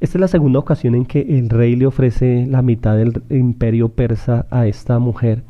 Esta 0.00 0.18
es 0.18 0.20
la 0.20 0.28
segunda 0.28 0.58
ocasión 0.58 0.94
en 0.94 1.04
que 1.04 1.20
el 1.38 1.50
rey 1.50 1.76
le 1.76 1.86
ofrece 1.86 2.46
la 2.48 2.62
mitad 2.62 2.96
del 2.96 3.22
imperio 3.30 3.90
persa 3.90 4.46
a 4.50 4.66
esta 4.66 4.98
mujer. 4.98 5.44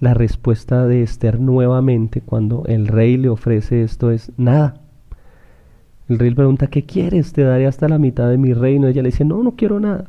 La 0.00 0.14
respuesta 0.14 0.86
de 0.86 1.02
Esther 1.02 1.40
nuevamente 1.40 2.20
cuando 2.20 2.64
el 2.66 2.88
rey 2.88 3.16
le 3.16 3.28
ofrece 3.28 3.82
esto 3.82 4.10
es 4.10 4.32
nada. 4.36 4.80
El 6.08 6.18
rey 6.18 6.34
pregunta, 6.34 6.68
¿qué 6.68 6.84
quieres? 6.84 7.32
Te 7.32 7.42
daré 7.42 7.66
hasta 7.66 7.88
la 7.88 7.98
mitad 7.98 8.28
de 8.28 8.38
mi 8.38 8.52
reino. 8.52 8.86
Ella 8.86 9.02
le 9.02 9.08
dice, 9.08 9.24
no, 9.24 9.42
no 9.42 9.52
quiero 9.56 9.80
nada. 9.80 10.04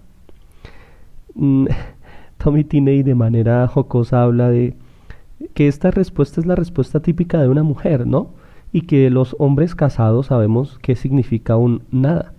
Mm, 1.35 1.67
Tommy 2.37 2.63
Tiney 2.63 3.03
de 3.03 3.15
manera 3.15 3.67
jocosa 3.67 4.23
habla 4.23 4.49
de 4.49 4.75
que 5.57 5.67
esta 5.67 5.89
respuesta 5.89 6.39
es 6.39 6.45
la 6.45 6.53
respuesta 6.53 6.99
típica 6.99 7.41
de 7.41 7.49
una 7.49 7.63
mujer, 7.63 8.05
¿no? 8.05 8.29
Y 8.71 8.81
que 8.81 9.09
los 9.09 9.35
hombres 9.39 9.73
casados 9.73 10.27
sabemos 10.27 10.77
qué 10.83 10.95
significa 10.95 11.57
un 11.57 11.81
nada. 11.89 12.33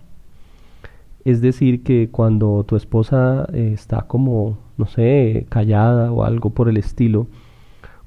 Es 1.25 1.41
decir, 1.41 1.83
que 1.83 2.07
cuando 2.09 2.63
tu 2.63 2.77
esposa 2.77 3.45
eh, 3.51 3.71
está 3.73 4.03
como, 4.03 4.57
no 4.77 4.85
sé, 4.85 5.47
callada 5.49 6.13
o 6.13 6.23
algo 6.23 6.51
por 6.51 6.69
el 6.69 6.77
estilo, 6.77 7.27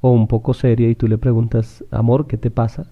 o 0.00 0.12
un 0.12 0.28
poco 0.28 0.54
seria 0.54 0.88
y 0.88 0.94
tú 0.94 1.08
le 1.08 1.18
preguntas, 1.18 1.84
amor, 1.90 2.26
¿qué 2.26 2.38
te 2.38 2.50
pasa? 2.50 2.86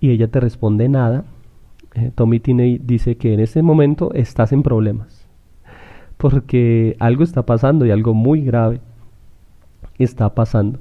Y 0.00 0.10
ella 0.10 0.26
te 0.26 0.40
responde 0.40 0.88
nada, 0.88 1.26
eh, 1.94 2.10
Tommy 2.12 2.40
Tiney 2.40 2.80
dice 2.82 3.16
que 3.16 3.34
en 3.34 3.38
ese 3.38 3.62
momento 3.62 4.12
estás 4.14 4.50
en 4.50 4.64
problemas, 4.64 5.28
porque 6.16 6.96
algo 6.98 7.22
está 7.22 7.46
pasando 7.46 7.86
y 7.86 7.92
algo 7.92 8.14
muy 8.14 8.42
grave 8.42 8.80
está 9.98 10.34
pasando. 10.34 10.78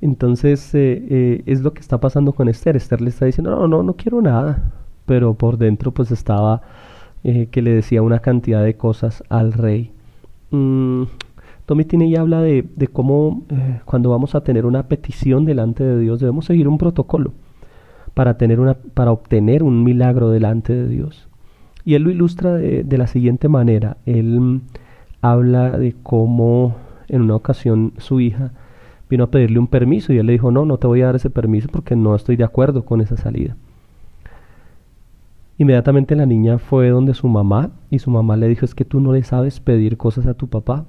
Entonces 0.00 0.74
eh, 0.74 1.04
eh, 1.10 1.42
es 1.46 1.60
lo 1.60 1.72
que 1.72 1.80
está 1.80 1.98
pasando 1.98 2.32
con 2.32 2.48
Esther. 2.48 2.76
Esther 2.76 3.00
le 3.00 3.10
está 3.10 3.26
diciendo, 3.26 3.50
no, 3.50 3.68
no, 3.68 3.82
no 3.82 3.94
quiero 3.94 4.20
nada. 4.22 4.72
Pero 5.06 5.34
por 5.34 5.58
dentro 5.58 5.92
pues 5.92 6.10
estaba 6.10 6.62
eh, 7.24 7.46
que 7.50 7.62
le 7.62 7.72
decía 7.72 8.02
una 8.02 8.20
cantidad 8.20 8.62
de 8.62 8.76
cosas 8.76 9.24
al 9.28 9.52
rey. 9.52 9.92
Mm, 10.50 11.04
Tommy 11.66 11.84
tiene 11.84 12.10
ya 12.10 12.20
habla 12.20 12.40
de, 12.40 12.66
de 12.76 12.88
cómo 12.88 13.44
cuando 13.84 14.08
vamos 14.08 14.34
a 14.34 14.42
tener 14.42 14.64
una 14.64 14.84
petición 14.84 15.44
delante 15.44 15.84
de 15.84 15.98
Dios 16.00 16.18
debemos 16.18 16.46
seguir 16.46 16.66
un 16.66 16.78
protocolo 16.78 17.32
para, 18.14 18.38
tener 18.38 18.58
una, 18.58 18.74
para 18.74 19.12
obtener 19.12 19.62
un 19.62 19.84
milagro 19.84 20.30
delante 20.30 20.72
de 20.74 20.88
Dios. 20.88 21.28
Y 21.84 21.94
él 21.94 22.02
lo 22.02 22.10
ilustra 22.10 22.54
de, 22.54 22.98
la 22.98 23.06
siguiente 23.06 23.48
manera. 23.48 23.96
Él 24.06 24.60
habla 25.22 25.70
de 25.78 25.94
cómo 26.02 26.74
en 27.08 27.22
una 27.22 27.36
ocasión 27.36 27.92
su 27.98 28.20
hija 28.20 28.52
vino 29.08 29.24
a 29.24 29.30
pedirle 29.30 29.58
un 29.58 29.66
permiso 29.66 30.12
y 30.12 30.18
él 30.18 30.26
le 30.26 30.32
dijo, 30.32 30.50
no, 30.50 30.64
no 30.64 30.78
te 30.78 30.86
voy 30.86 31.02
a 31.02 31.06
dar 31.06 31.16
ese 31.16 31.30
permiso 31.30 31.68
porque 31.68 31.96
no 31.96 32.14
estoy 32.14 32.36
de 32.36 32.44
acuerdo 32.44 32.84
con 32.84 33.00
esa 33.00 33.16
salida. 33.16 33.56
Inmediatamente 35.56 36.14
la 36.14 36.26
niña 36.26 36.58
fue 36.58 36.90
donde 36.90 37.14
su 37.14 37.26
mamá 37.26 37.70
y 37.90 37.98
su 37.98 38.10
mamá 38.10 38.36
le 38.36 38.48
dijo, 38.48 38.64
es 38.64 38.74
que 38.74 38.84
tú 38.84 39.00
no 39.00 39.12
le 39.12 39.24
sabes 39.24 39.60
pedir 39.60 39.96
cosas 39.96 40.26
a 40.26 40.34
tu 40.34 40.46
papá. 40.48 40.84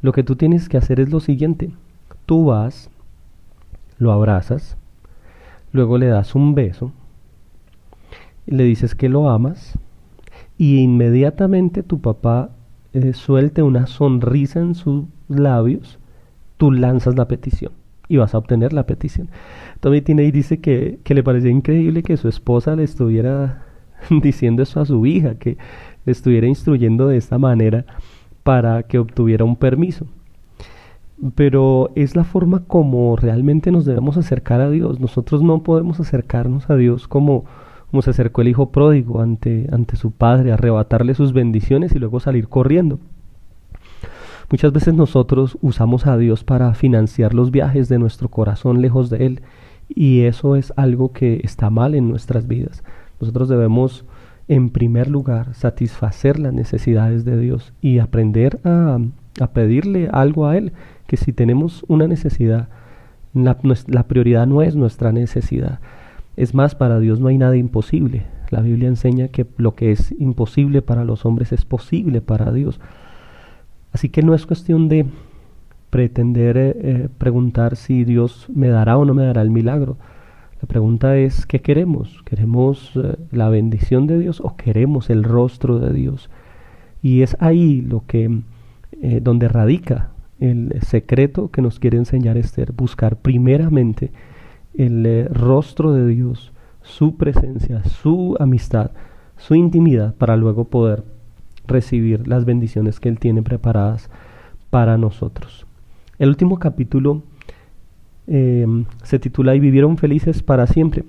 Lo 0.00 0.12
que 0.12 0.22
tú 0.22 0.36
tienes 0.36 0.68
que 0.68 0.78
hacer 0.78 1.00
es 1.00 1.10
lo 1.10 1.20
siguiente, 1.20 1.70
tú 2.24 2.46
vas, 2.46 2.90
lo 3.98 4.10
abrazas, 4.10 4.76
luego 5.72 5.98
le 5.98 6.06
das 6.06 6.34
un 6.34 6.54
beso, 6.54 6.92
le 8.46 8.64
dices 8.64 8.94
que 8.94 9.08
lo 9.08 9.28
amas 9.28 9.78
y 10.58 10.78
inmediatamente 10.78 11.82
tu 11.82 12.00
papá 12.00 12.50
eh, 12.94 13.12
suelte 13.12 13.62
una 13.62 13.86
sonrisa 13.86 14.60
en 14.60 14.74
sus 14.74 15.04
labios, 15.28 15.98
tú 16.56 16.72
lanzas 16.72 17.16
la 17.16 17.26
petición 17.26 17.72
y 18.08 18.18
vas 18.18 18.34
a 18.34 18.38
obtener 18.38 18.72
la 18.72 18.84
petición. 18.84 19.28
Tommy 19.80 20.02
Tiney 20.02 20.30
dice 20.30 20.60
que, 20.60 20.98
que 21.02 21.14
le 21.14 21.22
parecía 21.22 21.50
increíble 21.50 22.02
que 22.02 22.16
su 22.16 22.28
esposa 22.28 22.76
le 22.76 22.84
estuviera 22.84 23.62
diciendo 24.22 24.62
eso 24.62 24.80
a 24.80 24.84
su 24.86 25.06
hija, 25.06 25.36
que 25.36 25.56
le 26.04 26.12
estuviera 26.12 26.46
instruyendo 26.46 27.08
de 27.08 27.16
esta 27.16 27.38
manera 27.38 27.86
para 28.42 28.82
que 28.82 28.98
obtuviera 28.98 29.44
un 29.44 29.56
permiso. 29.56 30.06
Pero 31.34 31.90
es 31.94 32.16
la 32.16 32.24
forma 32.24 32.64
como 32.64 33.14
realmente 33.16 33.70
nos 33.70 33.84
debemos 33.84 34.16
acercar 34.16 34.60
a 34.60 34.70
Dios. 34.70 34.98
Nosotros 34.98 35.42
no 35.42 35.62
podemos 35.62 36.00
acercarnos 36.00 36.68
a 36.68 36.76
Dios 36.76 37.06
como 37.06 37.44
como 37.92 38.02
se 38.02 38.10
acercó 38.10 38.40
el 38.40 38.48
hijo 38.48 38.70
pródigo 38.70 39.20
ante, 39.20 39.68
ante 39.70 39.96
su 39.96 40.10
padre, 40.10 40.50
arrebatarle 40.50 41.14
sus 41.14 41.32
bendiciones 41.32 41.94
y 41.94 41.98
luego 41.98 42.18
salir 42.18 42.48
corriendo. 42.48 42.98
Muchas 44.50 44.72
veces 44.72 44.94
nosotros 44.94 45.58
usamos 45.60 46.06
a 46.06 46.16
Dios 46.16 46.42
para 46.42 46.74
financiar 46.74 47.34
los 47.34 47.50
viajes 47.50 47.88
de 47.88 47.98
nuestro 47.98 48.28
corazón 48.28 48.82
lejos 48.82 49.10
de 49.10 49.26
Él 49.26 49.42
y 49.88 50.22
eso 50.22 50.56
es 50.56 50.72
algo 50.76 51.12
que 51.12 51.40
está 51.44 51.70
mal 51.70 51.94
en 51.94 52.08
nuestras 52.08 52.48
vidas. 52.48 52.82
Nosotros 53.20 53.48
debemos 53.48 54.04
en 54.48 54.70
primer 54.70 55.08
lugar, 55.08 55.54
satisfacer 55.54 56.38
las 56.38 56.52
necesidades 56.52 57.24
de 57.24 57.38
Dios 57.38 57.72
y 57.80 57.98
aprender 57.98 58.60
a, 58.64 58.98
pedirle 59.52 60.08
algo 60.12 60.46
a 60.46 60.56
Él, 60.56 60.72
que 61.06 61.16
si 61.16 61.32
tenemos 61.32 61.84
una 61.88 62.06
necesidad, 62.06 62.68
la, 63.34 63.56
la, 63.86 64.02
prioridad 64.08 64.46
no 64.46 64.62
es 64.62 64.76
nuestra 64.76 65.12
necesidad. 65.12 65.80
Es 66.36 66.54
más, 66.54 66.74
para 66.74 66.98
Dios 66.98 67.20
no 67.20 67.28
hay 67.28 67.38
nada 67.38 67.56
imposible. 67.56 68.24
La 68.50 68.60
Biblia 68.60 68.88
enseña 68.88 69.28
que 69.28 69.46
lo 69.56 69.74
que 69.74 69.92
es 69.92 70.14
imposible 70.18 70.82
para 70.82 71.04
los 71.04 71.24
hombres 71.26 71.52
es 71.52 71.64
posible 71.64 72.20
para 72.20 72.52
Dios. 72.52 72.80
Así 73.92 74.08
que 74.08 74.22
no 74.22 74.34
es 74.34 74.46
cuestión 74.46 74.88
de 74.88 75.06
pretender 75.90 76.56
eh, 76.56 76.76
eh, 76.76 77.08
preguntar 77.18 77.76
si 77.76 78.04
Dios 78.04 78.46
me 78.52 78.68
dará 78.68 78.96
o 78.96 79.04
no 79.04 79.12
me 79.12 79.26
dará 79.26 79.42
el 79.42 79.50
milagro. 79.50 79.98
La 80.62 80.66
pregunta 80.66 81.18
es, 81.18 81.44
¿qué 81.44 81.60
queremos? 81.60 82.22
¿Queremos 82.24 82.92
eh, 82.96 83.16
la 83.30 83.50
bendición 83.50 84.06
de 84.06 84.18
Dios 84.18 84.40
o 84.40 84.56
queremos 84.56 85.10
el 85.10 85.22
rostro 85.22 85.78
de 85.78 85.92
Dios? 85.92 86.30
Y 87.02 87.20
es 87.20 87.36
ahí 87.40 87.82
lo 87.82 88.04
que, 88.06 88.42
donde 89.20 89.48
radica 89.48 90.10
el 90.38 90.72
secreto 90.82 91.50
que 91.50 91.60
nos 91.60 91.80
quiere 91.80 91.98
enseñar 91.98 92.36
Esther, 92.36 92.72
buscar 92.72 93.16
primeramente 93.16 94.12
el 94.74 95.28
rostro 95.30 95.92
de 95.92 96.06
Dios, 96.06 96.52
su 96.82 97.16
presencia, 97.16 97.84
su 97.84 98.36
amistad, 98.40 98.90
su 99.36 99.54
intimidad, 99.54 100.14
para 100.14 100.36
luego 100.36 100.64
poder 100.64 101.04
recibir 101.66 102.26
las 102.28 102.44
bendiciones 102.44 103.00
que 103.00 103.08
Él 103.08 103.18
tiene 103.18 103.42
preparadas 103.42 104.10
para 104.70 104.98
nosotros. 104.98 105.66
El 106.18 106.28
último 106.28 106.58
capítulo 106.58 107.22
eh, 108.26 108.66
se 109.02 109.18
titula 109.18 109.54
Y 109.54 109.60
vivieron 109.60 109.98
felices 109.98 110.42
para 110.42 110.66
siempre. 110.66 111.04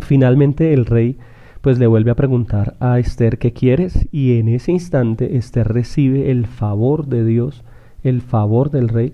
Finalmente 0.00 0.74
el 0.74 0.86
rey 0.86 1.18
pues 1.60 1.78
le 1.78 1.86
vuelve 1.86 2.10
a 2.10 2.16
preguntar 2.16 2.76
a 2.80 2.98
Esther 2.98 3.38
qué 3.38 3.52
quieres 3.52 4.06
y 4.12 4.38
en 4.38 4.48
ese 4.48 4.72
instante 4.72 5.36
Esther 5.36 5.68
recibe 5.68 6.30
el 6.30 6.46
favor 6.46 7.06
de 7.06 7.24
Dios, 7.24 7.64
el 8.02 8.22
favor 8.22 8.70
del 8.70 8.88
rey 8.88 9.12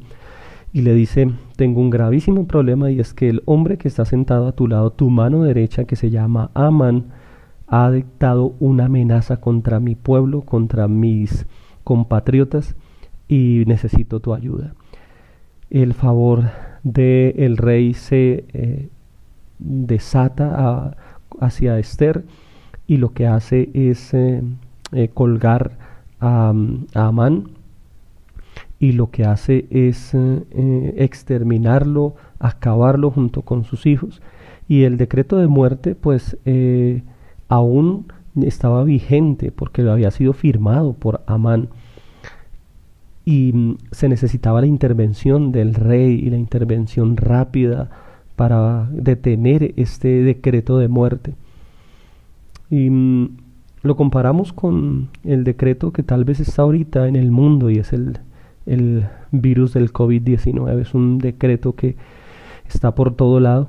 y 0.72 0.82
le 0.82 0.94
dice, 0.94 1.30
tengo 1.56 1.80
un 1.80 1.90
gravísimo 1.90 2.46
problema 2.46 2.90
y 2.90 3.00
es 3.00 3.14
que 3.14 3.28
el 3.28 3.42
hombre 3.46 3.78
que 3.78 3.88
está 3.88 4.04
sentado 4.04 4.48
a 4.48 4.52
tu 4.52 4.66
lado, 4.66 4.90
tu 4.90 5.10
mano 5.10 5.42
derecha 5.42 5.84
que 5.84 5.96
se 5.96 6.10
llama 6.10 6.50
Amán, 6.54 7.06
ha 7.66 7.90
dictado 7.90 8.54
una 8.60 8.86
amenaza 8.86 9.38
contra 9.38 9.80
mi 9.80 9.94
pueblo, 9.94 10.42
contra 10.42 10.88
mis 10.88 11.46
compatriotas 11.82 12.76
y 13.28 13.64
necesito 13.66 14.20
tu 14.20 14.34
ayuda. 14.34 14.74
El 15.70 15.94
favor 15.94 16.50
del 16.82 17.56
rey 17.56 17.94
se 17.94 18.44
eh, 18.52 18.88
desata 19.58 20.96
hacia 21.40 21.78
Esther 21.78 22.24
y 22.86 22.98
lo 22.98 23.12
que 23.12 23.26
hace 23.26 23.70
es 23.72 24.12
eh, 24.12 24.42
eh, 24.92 25.08
colgar 25.12 25.78
a, 26.20 26.52
a, 26.94 27.06
Amán 27.06 27.48
y 28.78 28.92
lo 28.92 29.10
que 29.10 29.24
hace 29.24 29.66
es 29.70 30.14
exterminarlo, 30.96 32.16
acabarlo 32.38 33.10
junto 33.10 33.42
con 33.42 33.64
sus 33.64 33.86
hijos. 33.86 34.20
Y 34.68 34.82
el 34.82 34.96
decreto 34.96 35.38
de 35.38 35.46
muerte 35.46 35.94
pues 35.94 36.36
aún 37.48 38.06
estaba 38.42 38.84
vigente 38.84 39.52
porque 39.52 39.82
había 39.88 40.10
sido 40.10 40.32
firmado 40.32 40.92
por 40.92 41.22
Amán 41.26 41.68
y 43.24 43.52
mm, 43.52 43.76
se 43.90 44.08
necesitaba 44.08 44.60
la 44.60 44.66
intervención 44.66 45.52
del 45.52 45.74
rey 45.74 46.14
y 46.14 46.30
la 46.30 46.36
intervención 46.36 47.16
rápida 47.16 47.90
para 48.36 48.88
detener 48.92 49.74
este 49.76 50.08
decreto 50.22 50.78
de 50.78 50.88
muerte. 50.88 51.34
Y 52.70 52.90
mm, 52.90 53.36
lo 53.82 53.96
comparamos 53.96 54.52
con 54.52 55.08
el 55.24 55.44
decreto 55.44 55.92
que 55.92 56.02
tal 56.02 56.24
vez 56.24 56.40
está 56.40 56.62
ahorita 56.62 57.06
en 57.08 57.16
el 57.16 57.30
mundo 57.30 57.70
y 57.70 57.78
es 57.78 57.92
el, 57.92 58.18
el 58.66 59.06
virus 59.30 59.74
del 59.74 59.92
COVID-19. 59.92 60.80
Es 60.80 60.94
un 60.94 61.18
decreto 61.18 61.74
que 61.74 61.96
está 62.68 62.94
por 62.94 63.14
todo 63.14 63.40
lado 63.40 63.68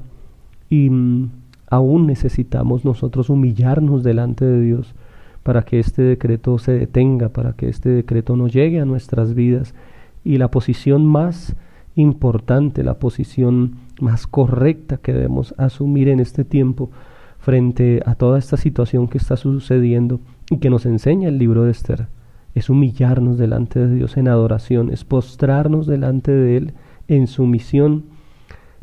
y 0.70 0.90
mm, 0.90 1.30
aún 1.70 2.08
necesitamos 2.08 2.86
nosotros 2.86 3.30
humillarnos 3.30 4.04
delante 4.04 4.46
de 4.46 4.62
Dios 4.62 4.96
para 5.44 5.64
que 5.64 5.80
este 5.80 6.02
decreto 6.02 6.58
se 6.58 6.72
detenga, 6.72 7.30
para 7.30 7.54
que 7.54 7.70
este 7.70 7.90
decreto 7.90 8.36
no 8.36 8.48
llegue 8.48 8.80
a 8.80 8.86
nuestras 8.86 9.36
vidas. 9.36 9.76
Y 10.24 10.38
la 10.40 10.50
posición 10.50 11.06
más 11.06 11.56
importante, 11.96 12.84
la 12.84 12.96
posición 12.96 13.76
más 14.02 14.28
correcta 14.28 14.98
que 14.98 15.14
debemos 15.14 15.54
asumir 15.58 16.10
en 16.10 16.20
este 16.20 16.44
tiempo 16.44 16.90
frente 17.38 18.02
a 18.06 18.16
toda 18.16 18.40
esta 18.40 18.58
situación 18.58 19.08
que 19.08 19.20
está 19.20 19.38
sucediendo 19.38 20.20
y 20.50 20.58
que 20.58 20.72
nos 20.72 20.86
enseña 20.86 21.30
el 21.30 21.38
libro 21.38 21.64
de 21.64 21.72
Esther, 21.72 22.08
es 22.56 22.70
humillarnos 22.70 23.38
delante 23.38 23.80
de 23.86 23.94
Dios 23.94 24.16
en 24.16 24.30
adoración, 24.30 24.90
es 24.90 25.04
postrarnos 25.04 25.86
delante 25.86 26.32
de 26.32 26.58
Él 26.58 26.74
en 27.10 27.28
sumisión, 27.28 28.06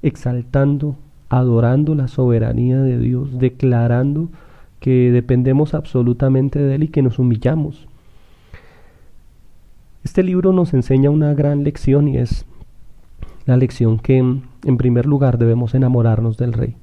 exaltando, 0.03 0.97
adorando 1.31 1.95
la 1.95 2.07
soberanía 2.07 2.83
de 2.83 2.99
Dios, 2.99 3.39
declarando 3.39 4.29
que 4.79 5.11
dependemos 5.11 5.73
absolutamente 5.73 6.59
de 6.59 6.75
Él 6.75 6.83
y 6.85 6.89
que 6.89 7.01
nos 7.01 7.19
humillamos. 7.19 7.89
Este 10.05 10.23
libro 10.23 10.53
nos 10.53 10.75
enseña 10.75 11.09
una 11.09 11.33
gran 11.33 11.65
lección 11.65 12.09
y 12.09 12.19
es 12.19 12.45
la 13.47 13.57
lección 13.57 13.99
que 13.99 14.19
en 14.19 14.77
primer 14.77 15.07
lugar 15.07 15.39
debemos 15.39 15.75
enamorarnos 15.75 16.37
del 16.37 16.53
Rey. 16.53 16.77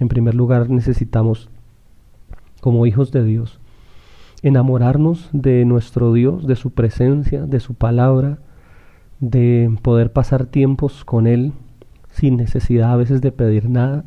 En 0.00 0.08
primer 0.08 0.34
lugar 0.34 0.68
necesitamos, 0.68 1.48
como 2.60 2.86
hijos 2.86 3.12
de 3.12 3.24
Dios, 3.24 3.60
enamorarnos 4.42 5.28
de 5.32 5.64
nuestro 5.64 6.12
Dios, 6.12 6.46
de 6.46 6.56
su 6.56 6.70
presencia, 6.72 7.42
de 7.42 7.60
su 7.60 7.74
palabra, 7.74 8.38
de 9.20 9.74
poder 9.82 10.12
pasar 10.12 10.46
tiempos 10.46 11.04
con 11.04 11.26
Él 11.26 11.52
sin 12.10 12.36
necesidad 12.36 12.92
a 12.92 12.96
veces 12.96 13.20
de 13.20 13.32
pedir 13.32 13.68
nada, 13.68 14.04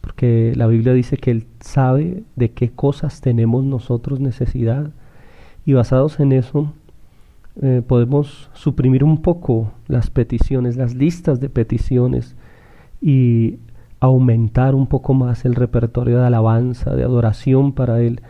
porque 0.00 0.52
la 0.56 0.66
Biblia 0.66 0.92
dice 0.92 1.16
que 1.16 1.30
Él 1.30 1.46
sabe 1.60 2.24
de 2.36 2.50
qué 2.50 2.70
cosas 2.70 3.20
tenemos 3.20 3.64
nosotros 3.64 4.20
necesidad. 4.20 4.90
Y 5.66 5.72
basados 5.72 6.20
en 6.20 6.32
eso 6.32 6.72
eh, 7.62 7.82
podemos 7.86 8.50
suprimir 8.52 9.04
un 9.04 9.22
poco 9.22 9.72
las 9.86 10.10
peticiones, 10.10 10.76
las 10.76 10.94
listas 10.94 11.40
de 11.40 11.48
peticiones 11.48 12.36
y 13.00 13.58
aumentar 14.00 14.74
un 14.74 14.86
poco 14.86 15.14
más 15.14 15.44
el 15.44 15.54
repertorio 15.54 16.18
de 16.18 16.26
alabanza, 16.26 16.94
de 16.94 17.04
adoración 17.04 17.72
para 17.72 18.00
Él, 18.00 18.20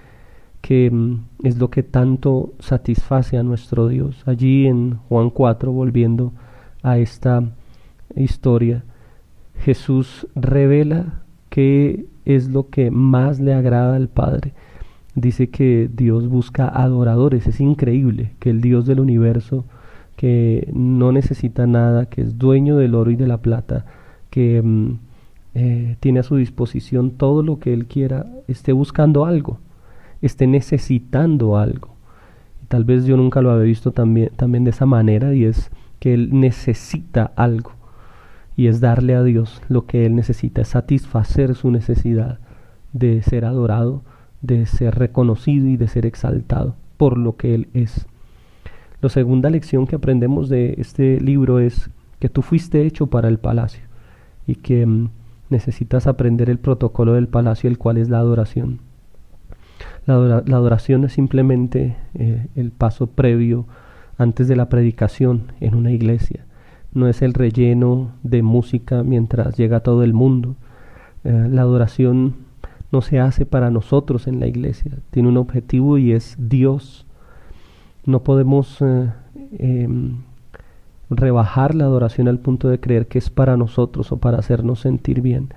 que 0.65 0.91
mm, 0.91 1.27
es 1.43 1.59
lo 1.59 1.69
que 1.69 1.83
tanto 1.83 2.55
satisface 2.59 3.37
a 3.37 3.43
nuestro 3.43 3.87
Dios. 3.87 4.23
Allí 4.25 4.67
en 4.67 4.97
Juan 5.11 5.29
4, 5.29 5.71
volviendo 5.71 6.33
a 6.83 6.97
esta 6.97 7.43
historia, 8.17 8.83
Jesús 9.59 10.27
revela 10.35 11.21
qué 11.51 12.07
es 12.25 12.49
lo 12.49 12.71
que 12.71 12.91
más 12.91 13.41
le 13.41 13.53
agrada 13.53 13.97
al 13.97 14.09
Padre. 14.09 14.55
Dice 15.15 15.51
que 15.51 15.91
Dios 15.95 16.29
busca 16.29 16.67
adoradores. 16.67 17.47
Es 17.47 17.61
increíble 17.61 18.31
que 18.39 18.49
el 18.49 18.63
Dios 18.63 18.87
del 18.87 19.01
universo, 19.01 19.67
que 20.17 20.71
no 20.73 21.13
necesita 21.13 21.67
nada, 21.67 22.07
que 22.07 22.23
es 22.23 22.39
dueño 22.39 22.79
del 22.79 22.95
oro 22.95 23.11
y 23.11 23.17
de 23.17 23.27
la 23.27 23.43
plata, 23.43 23.85
que 24.31 24.63
mm, 24.63 24.93
eh, 25.57 25.97
tiene 26.01 26.21
a 26.21 26.23
su 26.23 26.37
disposición 26.37 27.11
todo 27.11 27.43
lo 27.43 27.59
que 27.59 27.75
Él 27.75 27.85
quiera, 27.85 28.25
esté 28.49 28.73
buscando 28.73 29.27
algo, 29.27 29.59
esté 30.27 30.47
necesitando 30.47 31.57
algo. 31.57 31.95
tal 32.69 32.85
vez 32.85 33.05
yo 33.05 33.17
nunca 33.17 33.43
lo 33.43 33.51
había 33.51 33.65
visto 33.65 33.93
también, 33.93 34.31
también 34.37 34.65
de 34.65 34.71
esa 34.71 34.87
manera 34.87 35.35
y 35.35 35.45
es 35.45 35.71
que 36.01 36.15
Él 36.15 36.31
necesita 36.33 37.33
algo 37.37 37.73
y 38.57 38.69
es 38.69 38.81
darle 38.81 39.15
a 39.15 39.23
Dios 39.23 39.61
lo 39.69 39.87
que 39.87 40.07
Él 40.07 40.15
necesita, 40.15 40.63
es 40.63 40.69
satisfacer 40.69 41.55
su 41.55 41.71
necesidad 41.71 42.39
de 42.93 43.23
ser 43.23 43.45
adorado, 43.45 44.03
de 44.43 44.67
ser 44.67 44.95
reconocido 44.95 45.67
y 45.67 45.77
de 45.77 45.89
ser 45.89 46.07
exaltado 46.07 46.77
por 46.97 47.19
lo 47.19 47.37
que 47.37 47.55
Él 47.55 47.69
es. 47.75 48.07
La 49.01 49.09
segunda 49.09 49.51
lección 49.51 49.87
que 49.87 49.97
aprendemos 49.97 50.49
de 50.49 50.75
este 50.79 51.21
libro 51.21 51.59
es 51.59 51.91
que 52.21 52.29
tú 52.29 52.43
fuiste 52.43 52.87
hecho 52.87 53.09
para 53.09 53.29
el 53.29 53.39
palacio 53.39 53.83
y 54.47 54.55
que 54.55 54.87
mm, 54.87 55.11
necesitas 55.51 56.07
aprender 56.07 56.49
el 56.49 56.59
protocolo 56.59 57.13
del 57.13 57.29
palacio, 57.29 57.69
el 57.69 57.79
cual 57.79 57.99
es 57.99 58.09
la 58.09 58.19
adoración. 58.19 58.81
La, 60.07 60.17
adoración 60.39 61.05
es 61.05 61.13
simplemente 61.13 61.97
eh, 62.15 62.47
el 62.57 62.71
paso 62.71 63.07
previo 63.07 63.67
antes 64.19 64.49
de 64.49 64.57
la 64.57 64.69
predicación 64.69 65.53
en 65.61 65.75
una 65.75 65.93
iglesia 65.93 66.45
no 66.95 67.09
es 67.09 67.23
el 67.23 67.35
relleno 67.35 68.13
de 68.23 68.43
música 68.43 69.03
mientras 69.03 69.57
llega 69.57 69.81
todo 69.81 70.05
el 70.05 70.15
mundo. 70.15 70.55
Eh, 71.25 71.49
la 71.51 71.63
adoración 71.63 72.37
no 72.93 73.03
se 73.03 73.19
hace 73.19 73.45
para 73.45 73.71
nosotros 73.71 74.29
en 74.29 74.39
la 74.39 74.47
iglesia, 74.47 74.93
tiene 75.11 75.29
un 75.29 75.37
objetivo 75.37 75.99
y 75.99 76.13
es 76.13 76.37
Dios. 76.39 77.07
No 78.07 78.23
podemos 78.23 78.81
eh, 78.81 79.11
em, 79.59 80.23
rebajar 81.11 81.75
la 81.75 81.85
adoración 81.85 82.29
al 82.29 82.39
punto 82.39 82.69
de 82.69 82.79
creer 82.79 83.09
que 83.09 83.19
es 83.19 83.29
para 83.29 83.57
nosotros 83.57 84.13
o 84.13 84.19
para 84.19 84.39
hacernos 84.39 84.81
sentir 84.81 85.21
bien. 85.21 85.53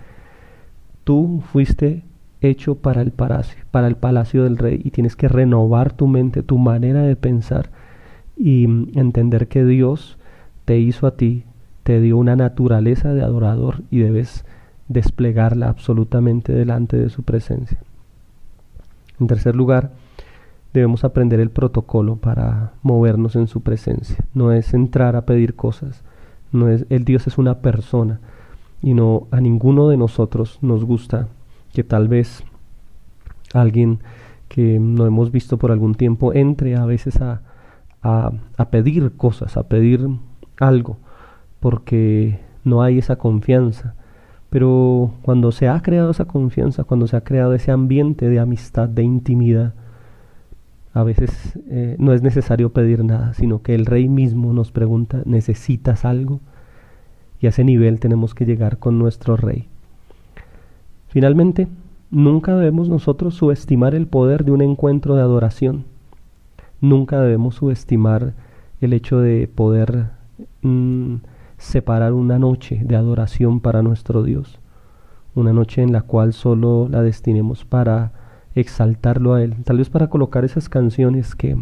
Tú 1.04 1.44
fuiste 1.54 2.04
hecho 2.50 2.76
para 2.76 3.02
el 3.02 3.12
palacio, 3.12 3.64
para 3.72 3.88
el 3.88 3.96
palacio 3.96 4.44
del 4.44 4.58
rey 4.58 4.82
y 4.84 4.92
tienes 4.92 5.16
que 5.16 5.28
renovar 5.28 5.94
tu 5.94 6.08
mente, 6.08 6.44
tu 6.44 6.58
manera 6.58 7.02
de 7.02 7.16
pensar 7.16 7.70
y 8.36 8.66
entender 8.98 9.48
que 9.48 9.66
Dios 9.66 10.18
te 10.66 10.80
hizo 10.80 11.08
a 11.08 11.16
ti, 11.16 11.44
te 11.84 12.02
dio 12.02 12.18
una 12.18 12.36
naturaleza 12.36 13.14
de 13.14 13.24
adorador 13.24 13.84
y 13.90 14.00
debes 14.00 14.46
desplegarla 14.88 15.70
absolutamente 15.70 16.54
delante 16.54 16.98
de 16.98 17.10
su 17.10 17.24
presencia. 17.24 17.80
En 19.20 19.28
tercer 19.28 19.56
lugar, 19.56 19.92
debemos 20.74 21.04
aprender 21.04 21.40
el 21.40 21.50
protocolo 21.50 22.18
para 22.18 22.74
movernos 22.84 23.36
en 23.36 23.48
su 23.48 23.62
presencia. 23.62 24.18
No 24.34 24.52
es 24.52 24.74
entrar 24.74 25.16
a 25.16 25.26
pedir 25.26 25.56
cosas, 25.56 26.04
no 26.52 26.70
es 26.70 26.86
el 26.90 27.04
Dios 27.04 27.28
es 27.28 27.38
una 27.38 27.60
persona 27.60 28.20
y 28.82 28.94
no 28.94 29.28
a 29.32 29.42
ninguno 29.42 29.90
de 29.90 29.98
nosotros 29.98 30.60
nos 30.62 30.86
gusta 30.86 31.28
que 31.78 31.84
tal 31.84 32.08
vez 32.08 32.44
alguien 33.54 34.00
que 34.48 34.80
no 34.80 35.06
hemos 35.06 35.32
visto 35.32 35.60
por 35.60 35.72
algún 35.72 35.94
tiempo 35.94 36.34
entre 36.34 36.76
a 36.76 36.88
veces 36.88 37.22
a, 37.22 37.44
a 38.02 38.70
pedir 38.72 39.16
cosas, 39.16 39.58
a 39.58 39.68
pedir 39.68 40.08
algo, 40.60 40.98
porque 41.60 42.40
no 42.64 42.82
hay 42.82 42.98
esa 42.98 43.18
confianza. 43.18 43.94
Pero 44.50 45.14
cuando 45.22 45.52
se 45.52 45.68
ha 45.68 45.80
creado 45.84 46.10
esa 46.10 46.26
confianza, 46.26 46.84
cuando 46.84 47.06
se 47.06 47.16
ha 47.16 47.22
creado 47.22 47.54
ese 47.54 47.70
ambiente 47.70 48.28
de 48.28 48.40
amistad, 48.40 48.90
de 48.90 49.04
intimidad, 49.04 49.76
a 50.96 51.04
veces 51.04 51.60
eh, 51.70 51.96
no 52.00 52.12
es 52.12 52.24
necesario 52.24 52.74
pedir 52.74 53.04
nada, 53.04 53.36
sino 53.36 53.62
que 53.62 53.76
el 53.76 53.86
rey 53.86 54.10
mismo 54.10 54.52
nos 54.52 54.72
pregunta, 54.72 55.22
¿necesitas 55.26 56.06
algo? 56.06 56.40
Y 57.40 57.46
a 57.46 57.50
ese 57.50 57.64
nivel 57.64 58.00
tenemos 58.00 58.34
que 58.34 58.48
llegar 58.48 58.80
con 58.80 58.98
nuestro 58.98 59.38
rey. 59.38 59.70
Finalmente, 61.08 61.68
nunca 62.12 62.56
debemos 62.56 62.90
nosotros 62.90 63.36
subestimar 63.36 63.96
el 63.96 64.08
poder 64.08 64.46
de 64.46 64.52
un 64.52 64.62
encuentro 64.62 65.16
de 65.16 65.22
adoración. 65.22 65.86
Nunca 66.82 67.20
debemos 67.22 67.56
subestimar 67.56 68.34
el 68.82 68.94
hecho 68.94 69.20
de 69.20 69.48
poder 69.48 70.12
mm, 70.62 71.16
separar 71.58 72.14
una 72.14 72.38
noche 72.38 72.82
de 72.84 72.96
adoración 72.96 73.60
para 73.60 73.82
nuestro 73.82 74.24
Dios. 74.24 74.60
Una 75.34 75.54
noche 75.54 75.82
en 75.82 75.92
la 75.92 76.02
cual 76.02 76.34
solo 76.34 76.88
la 76.90 77.02
destinemos 77.02 77.66
para 77.66 78.12
exaltarlo 78.56 79.34
a 79.34 79.44
Él. 79.44 79.56
Tal 79.64 79.78
vez 79.78 79.90
para 79.90 80.10
colocar 80.10 80.46
esas 80.46 80.70
canciones 80.70 81.36
que 81.36 81.58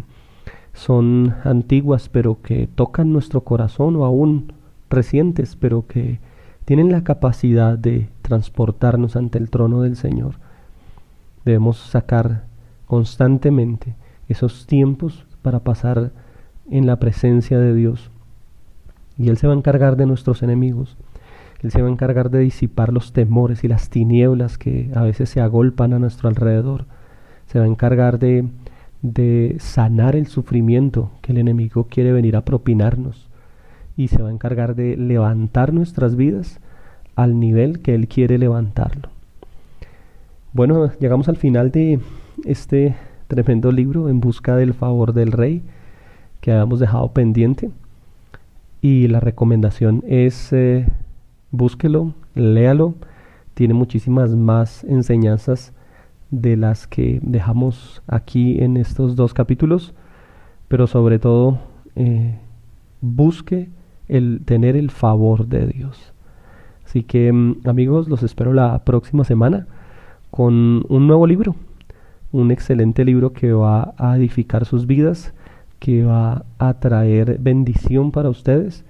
son 0.74 1.36
antiguas 1.44 2.10
pero 2.10 2.42
que 2.42 2.68
tocan 2.68 3.14
nuestro 3.14 3.42
corazón 3.42 3.96
o 3.96 4.06
aún 4.06 4.54
recientes 4.90 5.56
pero 5.56 5.88
que 5.88 6.20
tienen 6.66 6.92
la 6.92 7.04
capacidad 7.04 7.78
de 7.78 8.10
transportarnos 8.26 9.16
ante 9.16 9.38
el 9.38 9.50
trono 9.50 9.82
del 9.82 9.96
Señor. 9.96 10.36
Debemos 11.46 11.78
sacar 11.78 12.44
constantemente 12.88 13.96
esos 14.28 14.66
tiempos 14.66 15.26
para 15.44 15.60
pasar 15.60 16.12
en 16.70 16.88
la 16.88 16.98
presencia 16.98 17.60
de 17.60 17.76
Dios. 17.76 18.10
Y 19.18 19.30
Él 19.30 19.38
se 19.38 19.48
va 19.48 19.54
a 19.54 19.58
encargar 19.58 19.96
de 19.96 20.08
nuestros 20.08 20.42
enemigos. 20.42 20.98
Él 21.62 21.72
se 21.72 21.82
va 21.82 21.88
a 21.88 21.92
encargar 21.92 22.32
de 22.32 22.40
disipar 22.40 22.92
los 22.92 23.14
temores 23.14 23.64
y 23.64 23.68
las 23.68 23.90
tinieblas 23.90 24.58
que 24.58 24.92
a 24.96 25.04
veces 25.04 25.30
se 25.30 25.40
agolpan 25.40 25.94
a 25.94 26.00
nuestro 26.00 26.28
alrededor. 26.28 26.86
Se 27.46 27.60
va 27.60 27.66
a 27.66 27.70
encargar 27.70 28.18
de, 28.18 28.48
de 29.04 29.56
sanar 29.60 30.16
el 30.16 30.26
sufrimiento 30.28 31.12
que 31.22 31.32
el 31.32 31.38
enemigo 31.38 31.86
quiere 31.90 32.12
venir 32.12 32.36
a 32.36 32.44
propinarnos. 32.44 33.30
Y 33.96 34.08
se 34.08 34.22
va 34.22 34.30
a 34.30 34.34
encargar 34.34 34.76
de 34.76 34.98
levantar 34.98 35.74
nuestras 35.74 36.16
vidas 36.16 36.60
al 37.16 37.40
nivel 37.40 37.82
que 37.82 37.96
Él 37.96 38.08
quiere 38.08 38.38
levantarlo. 38.38 39.10
Bueno, 40.54 40.92
llegamos 41.00 41.28
al 41.28 41.38
final 41.38 41.72
de 41.72 42.00
este 42.46 42.96
tremendo 43.28 43.72
libro 43.72 44.10
en 44.10 44.20
busca 44.20 44.56
del 44.56 44.74
favor 44.74 45.14
del 45.14 45.32
rey 45.32 45.64
que 46.42 46.52
habíamos 46.52 46.80
dejado 46.80 47.12
pendiente. 47.12 47.72
Y 48.82 49.08
la 49.08 49.20
recomendación 49.20 50.04
es 50.08 50.54
eh, 50.54 50.88
búsquelo, 51.52 52.14
léalo. 52.36 52.96
Tiene 53.54 53.74
muchísimas 53.74 54.36
más 54.36 54.84
enseñanzas 54.84 55.74
de 56.30 56.58
las 56.58 56.88
que 56.88 57.20
dejamos 57.24 58.02
aquí 58.08 58.62
en 58.62 58.78
estos 58.78 59.16
dos 59.16 59.34
capítulos, 59.34 59.94
pero 60.68 60.88
sobre 60.88 61.20
todo 61.20 61.60
eh, 61.96 62.38
busque 63.02 63.70
el 64.08 64.42
tener 64.46 64.76
el 64.76 64.92
favor 64.92 65.48
de 65.48 65.68
Dios. 65.68 66.15
Así 66.96 67.04
que 67.04 67.30
mm, 67.30 67.68
amigos, 67.68 68.08
los 68.08 68.24
espero 68.24 68.54
la 68.54 68.80
próxima 68.86 69.26
semana 69.26 69.68
con 70.32 70.86
un 70.88 71.08
nuevo 71.08 71.28
libro, 71.28 71.54
un 72.32 72.52
excelente 72.52 73.04
libro 73.04 73.34
que 73.34 73.52
va 73.52 73.94
a 73.98 74.16
edificar 74.16 74.64
sus 74.64 74.88
vidas, 74.88 75.34
que 75.80 76.06
va 76.06 76.46
a 76.58 76.76
traer 76.76 77.38
bendición 77.38 78.14
para 78.14 78.30
ustedes 78.30 78.86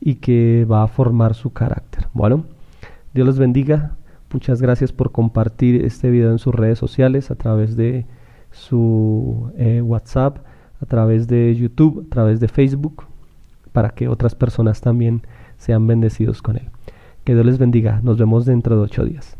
y 0.00 0.14
que 0.14 0.64
va 0.64 0.84
a 0.84 0.88
formar 0.88 1.34
su 1.34 1.52
carácter. 1.52 2.06
Bueno, 2.14 2.44
Dios 3.12 3.26
los 3.26 3.38
bendiga. 3.38 3.94
Muchas 4.32 4.62
gracias 4.62 4.90
por 4.90 5.12
compartir 5.12 5.84
este 5.84 6.10
video 6.10 6.30
en 6.30 6.38
sus 6.38 6.54
redes 6.54 6.78
sociales, 6.78 7.30
a 7.30 7.34
través 7.34 7.76
de 7.76 8.06
su 8.52 9.52
eh, 9.58 9.82
WhatsApp, 9.82 10.38
a 10.80 10.86
través 10.86 11.28
de 11.28 11.54
YouTube, 11.54 12.06
a 12.06 12.08
través 12.08 12.40
de 12.40 12.48
Facebook, 12.48 13.04
para 13.72 13.90
que 13.90 14.08
otras 14.08 14.34
personas 14.34 14.80
también 14.80 15.20
sean 15.58 15.86
bendecidos 15.86 16.40
con 16.40 16.56
él. 16.56 16.70
Que 17.30 17.34
Dios 17.34 17.46
les 17.46 17.58
bendiga. 17.58 18.00
Nos 18.02 18.18
vemos 18.18 18.44
dentro 18.44 18.74
de 18.74 18.82
ocho 18.82 19.04
días. 19.04 19.39